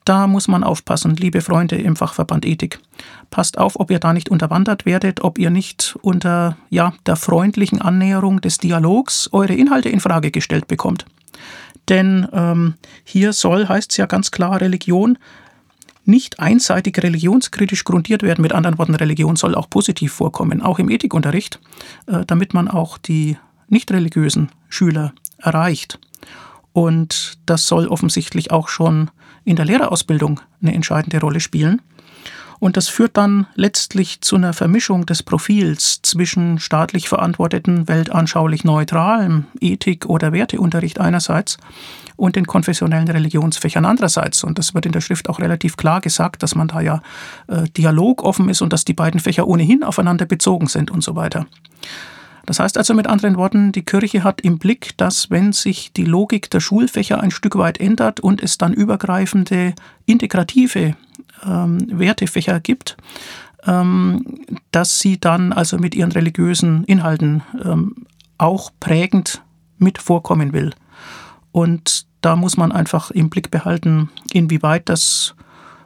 [0.09, 2.81] Da muss man aufpassen, liebe Freunde im Fachverband Ethik.
[3.29, 7.83] Passt auf, ob ihr da nicht unterwandert werdet, ob ihr nicht unter ja, der freundlichen
[7.83, 11.05] Annäherung des Dialogs eure Inhalte in Frage gestellt bekommt.
[11.91, 15.19] Denn ähm, hier soll, heißt es ja ganz klar, Religion
[16.07, 18.41] nicht einseitig religionskritisch grundiert werden.
[18.41, 21.61] Mit anderen Worten, Religion soll auch positiv vorkommen, auch im Ethikunterricht,
[22.07, 23.37] äh, damit man auch die
[23.69, 25.99] nicht religiösen Schüler erreicht.
[26.73, 29.11] Und das soll offensichtlich auch schon
[29.49, 31.81] in der Lehrerausbildung eine entscheidende Rolle spielen.
[32.61, 39.47] Und das führt dann letztlich zu einer Vermischung des Profils zwischen staatlich verantworteten, weltanschaulich neutralem
[39.61, 41.59] Ethik- oder Werteunterricht einerseits
[42.17, 44.43] und den konfessionellen Religionsfächern andererseits.
[44.43, 47.01] Und das wird in der Schrift auch relativ klar gesagt, dass man da ja
[47.47, 51.47] äh, dialogoffen ist und dass die beiden Fächer ohnehin aufeinander bezogen sind und so weiter.
[52.49, 56.07] Das heißt also mit anderen Worten, die Kirche hat im Blick, dass wenn sich die
[56.07, 59.75] Logik der Schulfächer ein Stück weit ändert und es dann übergreifende
[60.07, 60.97] integrative
[61.45, 62.97] ähm, Wertefächer gibt,
[63.67, 64.25] ähm,
[64.71, 68.07] dass sie dann also mit ihren religiösen Inhalten ähm,
[68.39, 69.43] auch prägend
[69.77, 70.73] mit vorkommen will.
[71.53, 75.35] Und da muss man einfach im Blick behalten, inwieweit das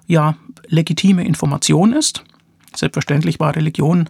[0.07, 0.37] ja
[0.68, 2.22] legitime Information ist.
[2.77, 4.09] Selbstverständlich war Religion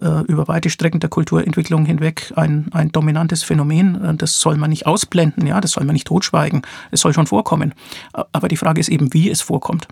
[0.00, 4.02] äh, über weite Strecken der Kulturentwicklung hinweg ein, ein dominantes Phänomen.
[4.04, 6.62] Äh, das soll man nicht ausblenden, ja, das soll man nicht totschweigen.
[6.90, 7.74] Es soll schon vorkommen.
[8.12, 9.88] Aber die Frage ist eben, wie es vorkommt.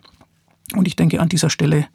[0.75, 1.87] Und ich denke, an dieser Stelle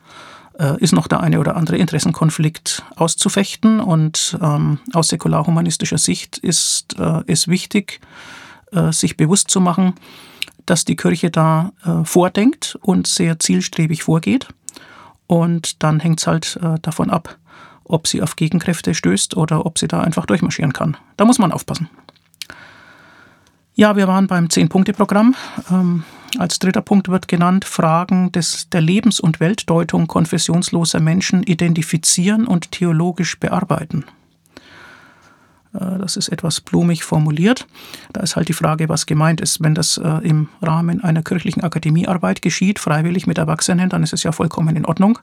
[0.59, 3.79] äh, ist noch der eine oder andere Interessenkonflikt auszufechten.
[3.79, 8.01] Und ähm, aus säkularhumanistischer Sicht ist äh, es wichtig,
[8.71, 9.93] äh, sich bewusst zu machen,
[10.65, 14.47] dass die Kirche da äh, vordenkt und sehr zielstrebig vorgeht.
[15.27, 17.37] Und dann hängt es halt äh, davon ab,
[17.83, 20.97] ob sie auf Gegenkräfte stößt oder ob sie da einfach durchmarschieren kann.
[21.17, 21.89] Da muss man aufpassen.
[23.75, 25.35] Ja, wir waren beim Zehn-Punkte-Programm.
[25.71, 26.03] Ähm,
[26.37, 32.71] als dritter Punkt wird genannt, Fragen des, der Lebens- und Weltdeutung konfessionsloser Menschen identifizieren und
[32.71, 34.05] theologisch bearbeiten.
[35.73, 37.67] Äh, das ist etwas blumig formuliert.
[38.13, 39.61] Da ist halt die Frage, was gemeint ist.
[39.61, 44.23] Wenn das äh, im Rahmen einer kirchlichen Akademiearbeit geschieht, freiwillig mit Erwachsenen, dann ist es
[44.23, 45.19] ja vollkommen in Ordnung.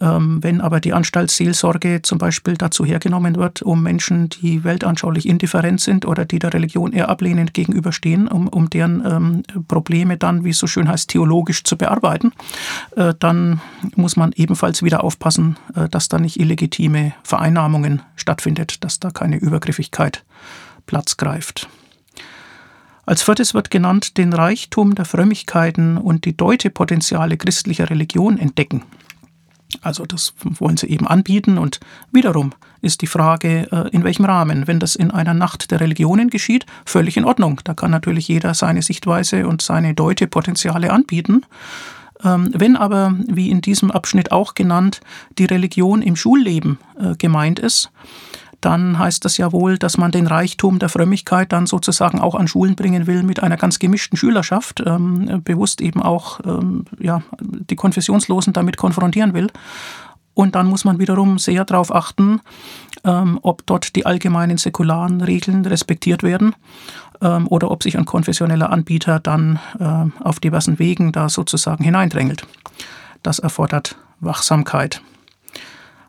[0.00, 5.80] Ähm, wenn aber die Anstaltsseelsorge zum Beispiel dazu hergenommen wird, um Menschen, die weltanschaulich indifferent
[5.80, 10.50] sind oder die der Religion eher ablehnend gegenüberstehen, um, um deren ähm, Probleme dann, wie
[10.50, 12.32] es so schön heißt, theologisch zu bearbeiten,
[12.96, 13.60] äh, dann
[13.94, 19.36] muss man ebenfalls wieder aufpassen, äh, dass da nicht illegitime Vereinnahmungen stattfindet, dass da keine
[19.36, 20.24] Übergriffigkeit
[20.86, 21.68] Platz greift.
[23.06, 28.82] Als viertes wird genannt, den Reichtum der Frömmigkeiten und die Deutepotenziale christlicher Religion entdecken.
[29.82, 31.80] Also das wollen sie eben anbieten und
[32.12, 34.66] wiederum ist die Frage, äh, in welchem Rahmen.
[34.66, 37.60] Wenn das in einer Nacht der Religionen geschieht, völlig in Ordnung.
[37.64, 41.44] Da kann natürlich jeder seine Sichtweise und seine Deutepotenziale anbieten.
[42.22, 45.00] Ähm, wenn aber, wie in diesem Abschnitt auch genannt,
[45.38, 47.90] die Religion im Schulleben äh, gemeint ist,
[48.64, 52.48] dann heißt das ja wohl, dass man den Reichtum der Frömmigkeit dann sozusagen auch an
[52.48, 57.76] Schulen bringen will mit einer ganz gemischten Schülerschaft, ähm, bewusst eben auch ähm, ja, die
[57.76, 59.48] Konfessionslosen damit konfrontieren will.
[60.34, 62.40] Und dann muss man wiederum sehr darauf achten,
[63.04, 66.56] ähm, ob dort die allgemeinen säkularen Regeln respektiert werden
[67.20, 72.46] ähm, oder ob sich ein konfessioneller Anbieter dann äh, auf diversen Wegen da sozusagen hineindrängelt.
[73.22, 75.02] Das erfordert Wachsamkeit.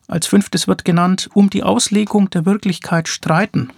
[0.08, 3.72] Als fünftes wird genannt, um die Auslegung der Wirklichkeit streiten.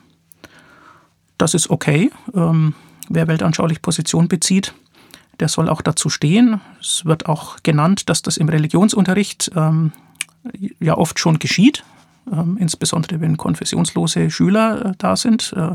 [1.38, 2.12] Das ist okay.
[2.34, 2.74] Ähm,
[3.10, 4.74] wer weltanschaulich Position bezieht,
[5.40, 6.62] der soll auch dazu stehen.
[6.82, 9.92] Es wird auch genannt, dass das im Religionsunterricht ähm,
[10.80, 11.84] ja oft schon geschieht,
[12.32, 15.54] ähm, insbesondere wenn konfessionslose Schüler äh, da sind.
[15.56, 15.74] Äh,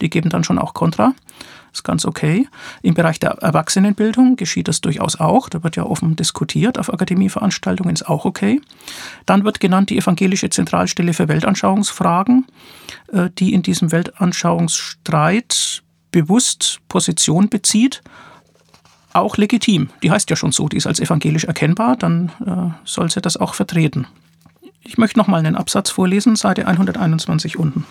[0.00, 1.14] die geben dann schon auch Kontra
[1.72, 2.48] ist ganz okay.
[2.82, 5.48] Im Bereich der Erwachsenenbildung geschieht das durchaus auch.
[5.48, 6.78] Da wird ja offen diskutiert.
[6.78, 8.60] Auf Akademieveranstaltungen ist auch okay.
[9.26, 12.46] Dann wird genannt die Evangelische Zentralstelle für Weltanschauungsfragen,
[13.12, 18.02] äh, die in diesem Weltanschauungsstreit bewusst Position bezieht.
[19.12, 19.90] Auch legitim.
[20.02, 23.36] Die heißt ja schon so, die ist als evangelisch erkennbar, dann äh, soll sie das
[23.36, 24.06] auch vertreten.
[24.84, 27.84] Ich möchte noch mal einen Absatz vorlesen, Seite 121 unten.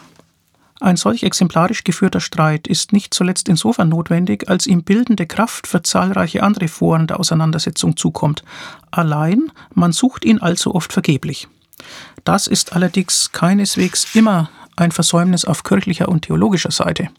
[0.79, 5.81] Ein solch exemplarisch geführter Streit ist nicht zuletzt insofern notwendig, als ihm bildende Kraft für
[5.81, 8.43] zahlreiche andere Foren der Auseinandersetzung zukommt.
[8.91, 11.47] Allein man sucht ihn allzu oft vergeblich.
[12.23, 17.09] Das ist allerdings keineswegs immer ein Versäumnis auf kirchlicher und theologischer Seite.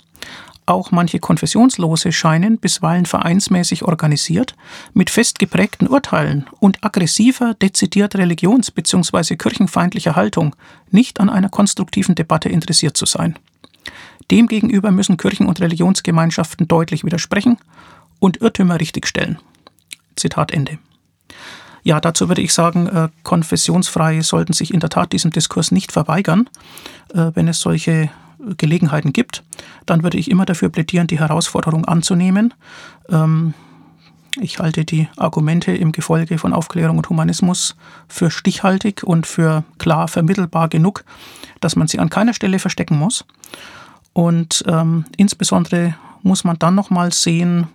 [0.69, 4.55] Auch manche Konfessionslose scheinen, bisweilen vereinsmäßig organisiert,
[4.93, 9.37] mit fest geprägten Urteilen und aggressiver, dezidiert religions- bzw.
[9.37, 10.55] kirchenfeindlicher Haltung
[10.91, 13.39] nicht an einer konstruktiven Debatte interessiert zu sein.
[14.31, 17.57] Demgegenüber müssen Kirchen und Religionsgemeinschaften deutlich widersprechen
[18.19, 19.39] und Irrtümer richtigstellen.
[20.17, 20.77] Zitat Ende.
[21.83, 25.93] Ja, dazu würde ich sagen, äh, Konfessionsfreie sollten sich in der Tat diesem Diskurs nicht
[25.93, 26.51] verweigern,
[27.15, 28.11] äh, wenn es solche
[28.57, 29.43] Gelegenheiten gibt,
[29.87, 32.55] dann würde ich immer dafür plädieren, die Herausforderung anzunehmen.
[33.09, 33.55] Ähm,
[34.41, 37.77] ich halte die Argumente im Gefolge von Aufklärung und Humanismus
[38.09, 41.05] für stichhaltig und für klar vermittelbar genug,
[41.61, 43.25] dass man sie an keiner Stelle verstecken muss.
[44.13, 47.69] Und ähm, insbesondere muss man dann nochmal sehen,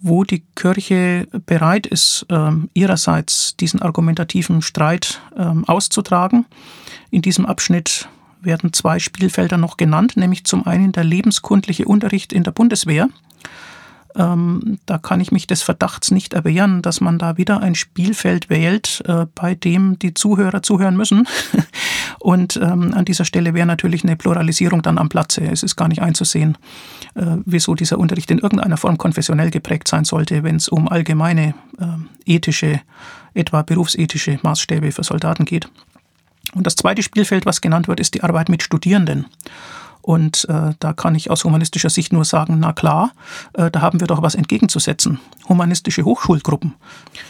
[0.00, 6.46] wo die Kirche bereit ist, ähm, ihrerseits diesen argumentativen Streit ähm, auszutragen.
[7.10, 8.08] In diesem Abschnitt
[8.42, 13.08] werden zwei Spielfelder noch genannt, nämlich zum einen der lebenskundliche Unterricht in der Bundeswehr.
[14.16, 18.50] Ähm, da kann ich mich des Verdachts nicht erwehren, dass man da wieder ein Spielfeld
[18.50, 21.28] wählt, äh, bei dem die Zuhörer zuhören müssen.
[22.18, 25.42] Und ähm, an dieser Stelle wäre natürlich eine Pluralisierung dann am Platze.
[25.42, 26.58] Es ist gar nicht einzusehen,
[27.14, 31.54] äh, wieso dieser Unterricht in irgendeiner Form konfessionell geprägt sein sollte, wenn es um allgemeine
[31.78, 32.80] äh, ethische,
[33.32, 35.68] etwa berufsethische Maßstäbe für Soldaten geht.
[36.54, 39.26] Und das zweite Spielfeld, was genannt wird, ist die Arbeit mit Studierenden.
[40.02, 43.12] Und äh, da kann ich aus humanistischer Sicht nur sagen, na klar,
[43.52, 45.20] äh, da haben wir doch was entgegenzusetzen.
[45.48, 46.74] Humanistische Hochschulgruppen.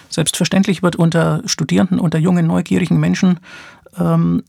[0.08, 3.40] Selbstverständlich wird unter Studierenden, unter jungen, neugierigen Menschen
[3.98, 4.44] ähm,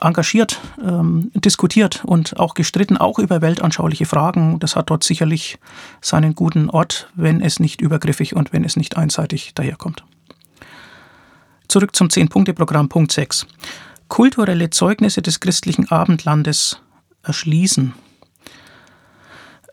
[0.00, 4.58] engagiert ähm, diskutiert und auch gestritten, auch über weltanschauliche Fragen.
[4.58, 5.58] Das hat dort sicherlich
[6.02, 10.04] seinen guten Ort, wenn es nicht übergriffig und wenn es nicht einseitig daherkommt.
[11.68, 13.46] Zurück zum Zehn-Punkte-Programm, Punkt 6
[14.12, 16.82] kulturelle Zeugnisse des christlichen Abendlandes
[17.22, 17.94] erschließen.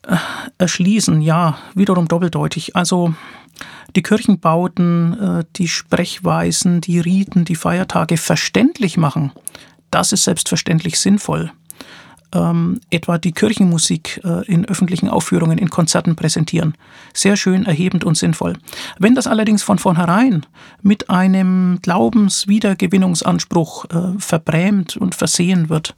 [0.04, 0.16] Äh,
[0.58, 2.74] erschließen, ja, wiederum doppeldeutig.
[2.74, 3.14] Also
[3.98, 9.34] die Kirchenbauten, äh, die Sprechweisen, die Riten, die Feiertage verständlich machen,
[9.92, 11.52] das ist selbstverständlich sinnvoll
[12.34, 16.76] ähm, etwa die Kirchenmusik äh, in öffentlichen Aufführungen, in Konzerten präsentieren.
[17.14, 18.58] Sehr schön, erhebend und sinnvoll.
[18.98, 20.46] Wenn das allerdings von vornherein
[20.82, 25.96] mit einem Glaubenswiedergewinnungsanspruch äh, verbrämt und versehen wird,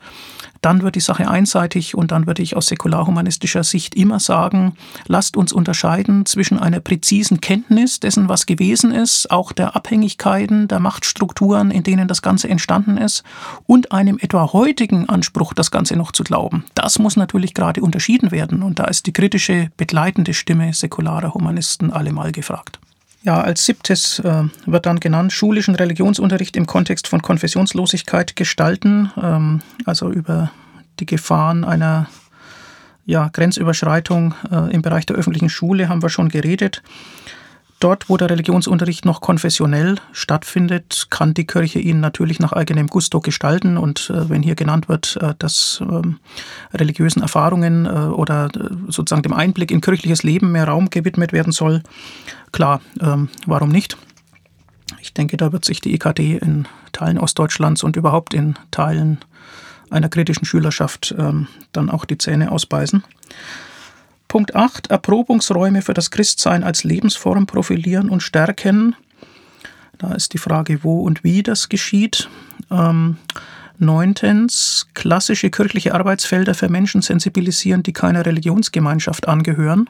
[0.62, 4.74] dann wird die Sache einseitig und dann würde ich aus säkularhumanistischer Sicht immer sagen,
[5.07, 10.80] lasst uns unterscheiden zwischen einer präzisen Kenntnis dessen, was gewesen ist, auch der Abhängigkeiten, der
[10.80, 13.24] Machtstrukturen, in denen das Ganze entstanden ist,
[13.66, 16.64] und einem etwa heutigen Anspruch, das Ganze noch zu glauben.
[16.76, 21.91] Das muss natürlich gerade unterschieden werden und da ist die kritische, begleitende Stimme säkularer Humanisten
[21.91, 22.80] allemal gefragt.
[23.24, 29.62] Ja, als siebtes äh, wird dann genannt, schulischen Religionsunterricht im Kontext von Konfessionslosigkeit gestalten, ähm,
[29.86, 30.52] also über
[31.00, 32.08] die Gefahren einer
[33.06, 36.82] ja, Grenzüberschreitung äh, im Bereich der öffentlichen Schule haben wir schon geredet.
[37.82, 43.22] Dort, wo der Religionsunterricht noch konfessionell stattfindet, kann die Kirche ihn natürlich nach eigenem Gusto
[43.22, 43.76] gestalten.
[43.76, 46.20] Und äh, wenn hier genannt wird, äh, dass ähm,
[46.76, 51.52] religiösen Erfahrungen äh, oder äh, sozusagen dem Einblick in kirchliches Leben mehr Raum gewidmet werden
[51.52, 51.82] soll,
[52.52, 53.97] klar, ähm, warum nicht?
[54.99, 59.20] Ich denke, da wird sich die EKD in Teilen Ostdeutschlands und überhaupt in Teilen
[59.89, 63.04] einer kritischen Schülerschaft ähm, dann auch die Zähne ausbeißen.
[64.28, 64.88] Punkt 8.
[64.88, 68.95] Erprobungsräume für das Christsein als Lebensform profilieren und stärken.
[69.97, 72.30] Da ist die Frage, wo und wie das geschieht.
[72.70, 73.18] Ähm,
[73.78, 74.88] neuntens.
[74.93, 79.89] Klassische kirchliche Arbeitsfelder für Menschen sensibilisieren, die keiner Religionsgemeinschaft angehören.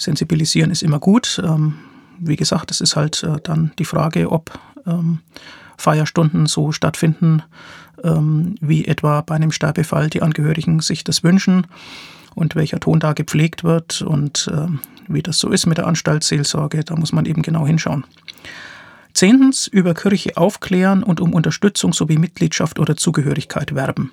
[0.00, 1.40] Sensibilisieren ist immer gut.
[1.44, 1.74] Ähm,
[2.18, 5.20] wie gesagt, es ist halt äh, dann die Frage, ob ähm,
[5.76, 7.42] Feierstunden so stattfinden,
[8.02, 11.66] ähm, wie etwa bei einem Sterbefall die Angehörigen sich das wünschen
[12.34, 14.50] und welcher Ton da gepflegt wird und
[15.08, 18.04] wie das so ist mit der Anstaltsseelsorge, da muss man eben genau hinschauen.
[19.12, 24.12] Zehntens, über Kirche aufklären und um Unterstützung sowie Mitgliedschaft oder Zugehörigkeit werben.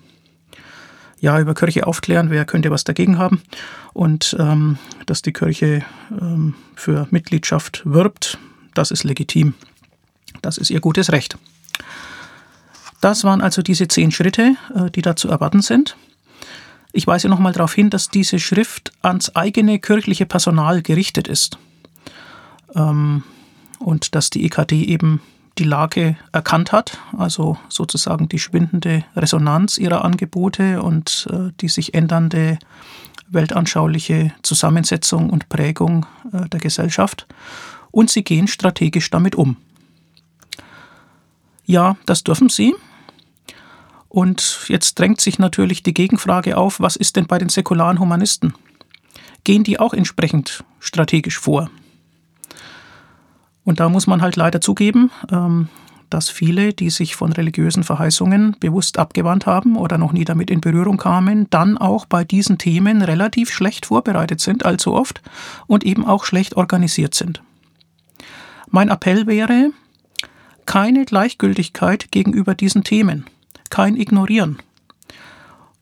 [1.20, 3.42] Ja, über Kirche aufklären, wer könnte was dagegen haben?
[3.94, 8.38] Und ähm, dass die Kirche ähm, für Mitgliedschaft wirbt,
[8.76, 9.56] das ist legitim.
[10.44, 11.38] Das ist ihr gutes Recht.
[13.02, 15.98] Das waren also diese zehn Schritte, äh, die da zu erwarten sind.
[16.92, 21.58] Ich weise nochmal darauf hin, dass diese Schrift ans eigene kirchliche Personal gerichtet ist
[22.76, 23.24] ähm,
[23.80, 25.22] und dass die EKD eben
[25.58, 31.94] die Lage erkannt hat, also sozusagen die schwindende Resonanz ihrer Angebote und äh, die sich
[31.94, 32.60] ändernde
[33.30, 37.28] weltanschauliche Zusammensetzung und Prägung äh, der Gesellschaft.
[37.92, 39.58] Und sie gehen strategisch damit um.
[41.66, 42.76] Ja, das dürfen sie.
[44.10, 48.54] Und jetzt drängt sich natürlich die Gegenfrage auf, was ist denn bei den säkularen Humanisten?
[49.44, 51.70] Gehen die auch entsprechend strategisch vor?
[53.68, 55.68] Und da muss man halt leider zugeben, ähm,
[56.10, 60.62] dass viele, die sich von religiösen Verheißungen bewusst abgewandt haben oder noch nie damit in
[60.62, 65.22] Berührung kamen, dann auch bei diesen Themen relativ schlecht vorbereitet sind, allzu oft,
[65.68, 67.44] und eben auch schlecht organisiert sind.
[68.70, 69.72] Mein Appell wäre,
[70.66, 73.26] keine Gleichgültigkeit gegenüber diesen Themen
[73.70, 74.60] kein Ignorieren.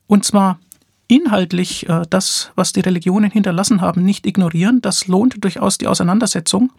[0.08, 0.58] Und zwar
[1.06, 4.82] inhaltlich äh, das, was die Religionen hinterlassen haben, nicht ignorieren.
[4.82, 6.72] Das lohnt durchaus die Auseinandersetzung.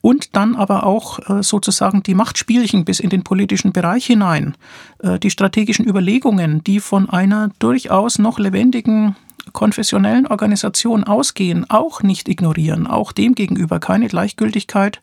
[0.00, 4.56] Und dann aber auch äh, sozusagen die Machtspielchen bis in den politischen Bereich hinein,
[5.00, 9.16] äh, die strategischen Überlegungen, die von einer durchaus noch lebendigen
[9.52, 15.00] konfessionellen Organisation ausgehen, auch nicht ignorieren, auch dem gegenüber keine Gleichgültigkeit,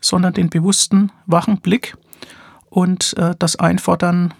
[0.00, 1.96] sondern den bewussten, wachen Blick
[2.68, 4.34] und äh, das Einfordern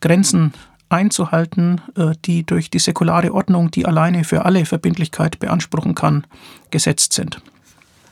[0.00, 0.52] Grenzen
[0.90, 1.82] einzuhalten,
[2.24, 6.26] die durch die säkulare Ordnung, die alleine für alle Verbindlichkeit beanspruchen kann,
[6.70, 7.42] gesetzt sind.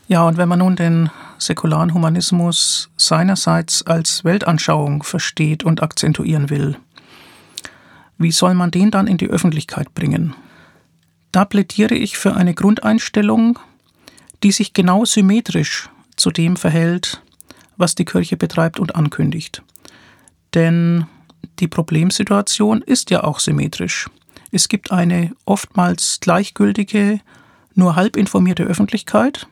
[0.09, 6.77] Ja, und wenn man nun den säkularen Humanismus seinerseits als Weltanschauung versteht und akzentuieren will,
[8.17, 10.33] wie soll man den dann in die Öffentlichkeit bringen?
[11.33, 13.59] Da plädiere ich für eine Grundeinstellung,
[14.43, 17.21] die sich genau symmetrisch zu dem verhält,
[17.75, 19.61] was die Kirche betreibt und ankündigt.
[20.53, 21.05] Denn
[21.59, 24.09] die Problemsituation ist ja auch symmetrisch.
[24.51, 27.19] Es gibt eine oftmals gleichgültige,
[27.75, 29.47] nur halb informierte Öffentlichkeit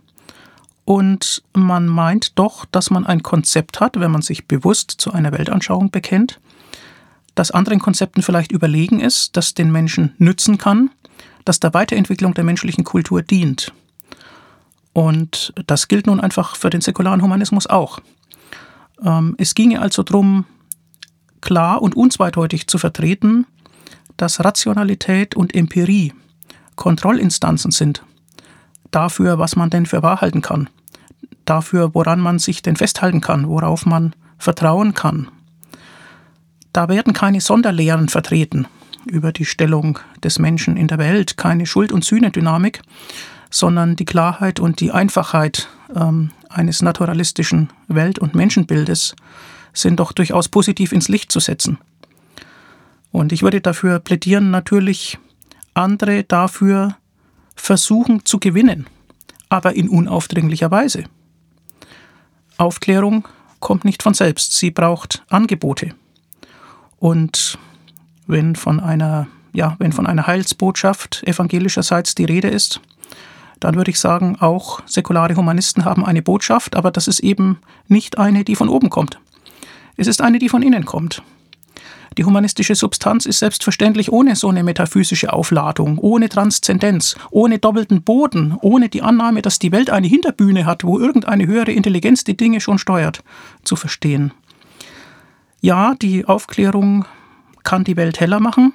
[0.85, 5.31] und man meint doch, dass man ein Konzept hat, wenn man sich bewusst zu einer
[5.31, 6.39] Weltanschauung bekennt,
[7.33, 10.91] das anderen Konzepten vielleicht überlegen ist, das den Menschen nützen kann,
[11.43, 13.73] das der Weiterentwicklung der menschlichen Kultur dient.
[14.93, 17.99] Und das gilt nun einfach für den säkularen Humanismus auch.
[19.03, 20.45] Ähm, es ginge also darum,
[21.41, 23.45] klar und unzweideutig zu vertreten,
[24.17, 26.13] dass Rationalität und Empirie
[26.75, 28.03] Kontrollinstanzen sind
[28.91, 30.69] dafür, was man denn für wahr halten kann,
[31.45, 35.29] dafür, woran man sich denn festhalten kann, worauf man vertrauen kann.
[36.73, 38.67] Da werden keine Sonderlehren vertreten
[39.05, 42.81] über die Stellung des Menschen in der Welt, keine Schuld- und Sühnedynamik,
[43.49, 49.15] sondern die Klarheit und die Einfachheit ähm, eines naturalistischen Welt- und Menschenbildes
[49.73, 51.77] sind doch durchaus positiv ins Licht zu setzen.
[53.11, 55.17] Und ich würde dafür plädieren, natürlich
[55.73, 56.97] andere dafür
[57.55, 58.87] versuchen zu gewinnen,
[59.49, 61.05] aber in unaufdringlicher Weise.
[62.57, 63.27] Aufklärung
[63.59, 65.95] kommt nicht von selbst, sie braucht Angebote.
[66.97, 67.57] Und
[68.27, 72.81] wenn von einer, ja, wenn von einer Heilsbotschaft evangelischerseits die Rede ist,
[73.59, 78.17] dann würde ich sagen, auch säkulare Humanisten haben eine Botschaft, aber das ist eben nicht
[78.17, 79.19] eine, die von oben kommt.
[79.97, 81.23] Es ist eine, die von innen kommt.
[82.17, 88.57] Die humanistische Substanz ist selbstverständlich ohne so eine metaphysische Aufladung, ohne Transzendenz, ohne doppelten Boden,
[88.61, 92.61] ohne die Annahme, dass die Welt eine Hinterbühne hat, wo irgendeine höhere Intelligenz die Dinge
[92.61, 93.21] schon steuert,
[93.63, 94.31] zu verstehen.
[95.59, 97.05] Ja, die Aufklärung
[97.63, 98.73] kann die Welt heller machen.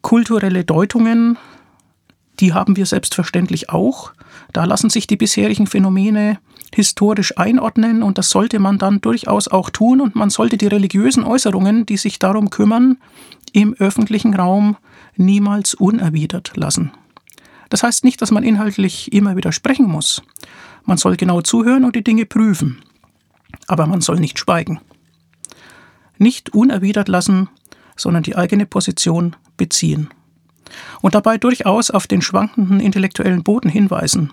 [0.00, 1.36] Kulturelle Deutungen,
[2.40, 4.12] die haben wir selbstverständlich auch.
[4.52, 6.38] Da lassen sich die bisherigen Phänomene
[6.74, 11.24] historisch einordnen und das sollte man dann durchaus auch tun und man sollte die religiösen
[11.24, 12.98] Äußerungen, die sich darum kümmern,
[13.52, 14.76] im öffentlichen Raum
[15.16, 16.92] niemals unerwidert lassen.
[17.70, 20.22] Das heißt nicht, dass man inhaltlich immer widersprechen muss.
[20.84, 22.80] Man soll genau zuhören und die Dinge prüfen.
[23.66, 24.80] Aber man soll nicht schweigen.
[26.18, 27.48] Nicht unerwidert lassen,
[27.96, 30.08] sondern die eigene Position beziehen.
[31.00, 34.32] Und dabei durchaus auf den schwankenden intellektuellen Boden hinweisen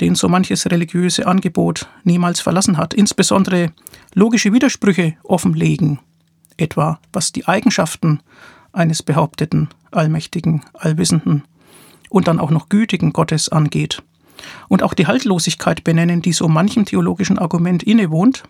[0.00, 3.72] den so manches religiöse Angebot niemals verlassen hat, insbesondere
[4.14, 5.98] logische Widersprüche offenlegen,
[6.56, 8.20] etwa was die Eigenschaften
[8.72, 11.44] eines behaupteten, allmächtigen, allwissenden
[12.08, 14.02] und dann auch noch gütigen Gottes angeht,
[14.68, 18.44] und auch die Haltlosigkeit benennen, die so manchem theologischen Argument innewohnt,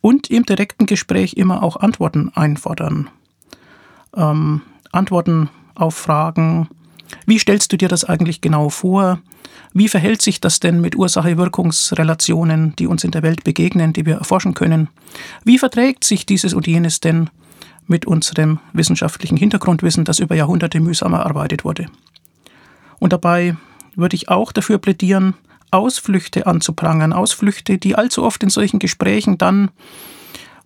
[0.00, 3.10] und im direkten Gespräch immer auch Antworten einfordern.
[4.16, 4.62] Ähm,
[4.92, 6.68] Antworten auf Fragen,
[7.26, 9.20] wie stellst du dir das eigentlich genau vor?
[9.72, 14.16] Wie verhält sich das denn mit Ursache-Wirkungsrelationen, die uns in der Welt begegnen, die wir
[14.16, 14.88] erforschen können?
[15.44, 17.30] Wie verträgt sich dieses und jenes denn
[17.86, 21.86] mit unserem wissenschaftlichen Hintergrundwissen, das über Jahrhunderte mühsam erarbeitet wurde?
[22.98, 23.56] Und dabei
[23.94, 25.34] würde ich auch dafür plädieren,
[25.70, 29.70] Ausflüchte anzuprangern, Ausflüchte, die allzu oft in solchen Gesprächen dann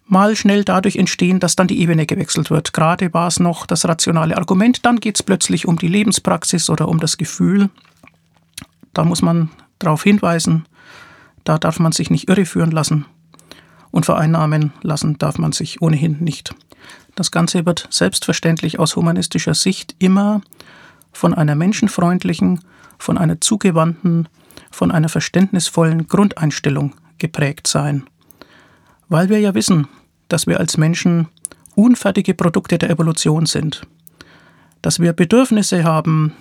[0.06, 2.72] mal schnell dadurch entstehen, dass dann die Ebene gewechselt wird.
[2.72, 6.88] Gerade war es noch das rationale Argument, dann geht es plötzlich um die Lebenspraxis oder
[6.88, 7.70] um das Gefühl.
[8.94, 10.64] Da muss man darauf hinweisen,
[11.44, 13.04] da darf man sich nicht irreführen lassen
[13.90, 16.54] und vereinnahmen lassen darf man sich ohnehin nicht.
[17.14, 20.40] Das Ganze wird selbstverständlich aus humanistischer Sicht immer
[21.12, 22.60] von einer menschenfreundlichen,
[22.98, 24.28] von einer zugewandten,
[24.70, 28.04] von einer verständnisvollen Grundeinstellung geprägt sein.
[29.08, 29.86] Weil wir ja wissen,
[30.28, 31.28] dass wir als Menschen
[31.76, 33.86] unfertige Produkte der Evolution sind,
[34.82, 36.32] dass wir Bedürfnisse haben,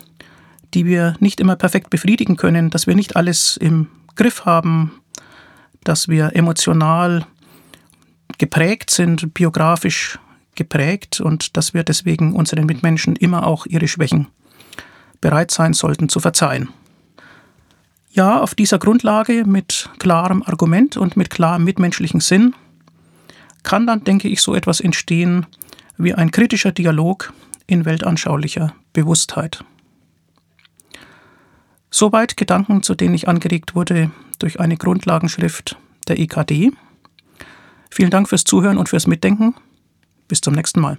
[0.74, 4.92] die wir nicht immer perfekt befriedigen können, dass wir nicht alles im Griff haben,
[5.84, 7.26] dass wir emotional
[8.38, 10.20] geprägt sind, biografisch
[10.56, 14.28] geprägt und dass wir deswegen unseren Mitmenschen immer auch ihre Schwächen
[15.22, 16.70] bereit sein sollten zu verzeihen.
[18.12, 22.54] Ja, auf dieser Grundlage mit klarem Argument und mit klarem mitmenschlichen Sinn
[23.64, 25.48] kann dann, denke ich, so etwas entstehen
[25.98, 27.34] wie ein kritischer Dialog
[27.66, 29.64] in weltanschaulicher Bewusstheit.
[31.96, 35.78] Soweit Gedanken, zu denen ich angeregt wurde durch eine Grundlagenschrift
[36.08, 36.72] der EKD.
[37.92, 39.54] Vielen Dank fürs Zuhören und fürs Mitdenken.
[40.28, 40.98] Bis zum nächsten Mal.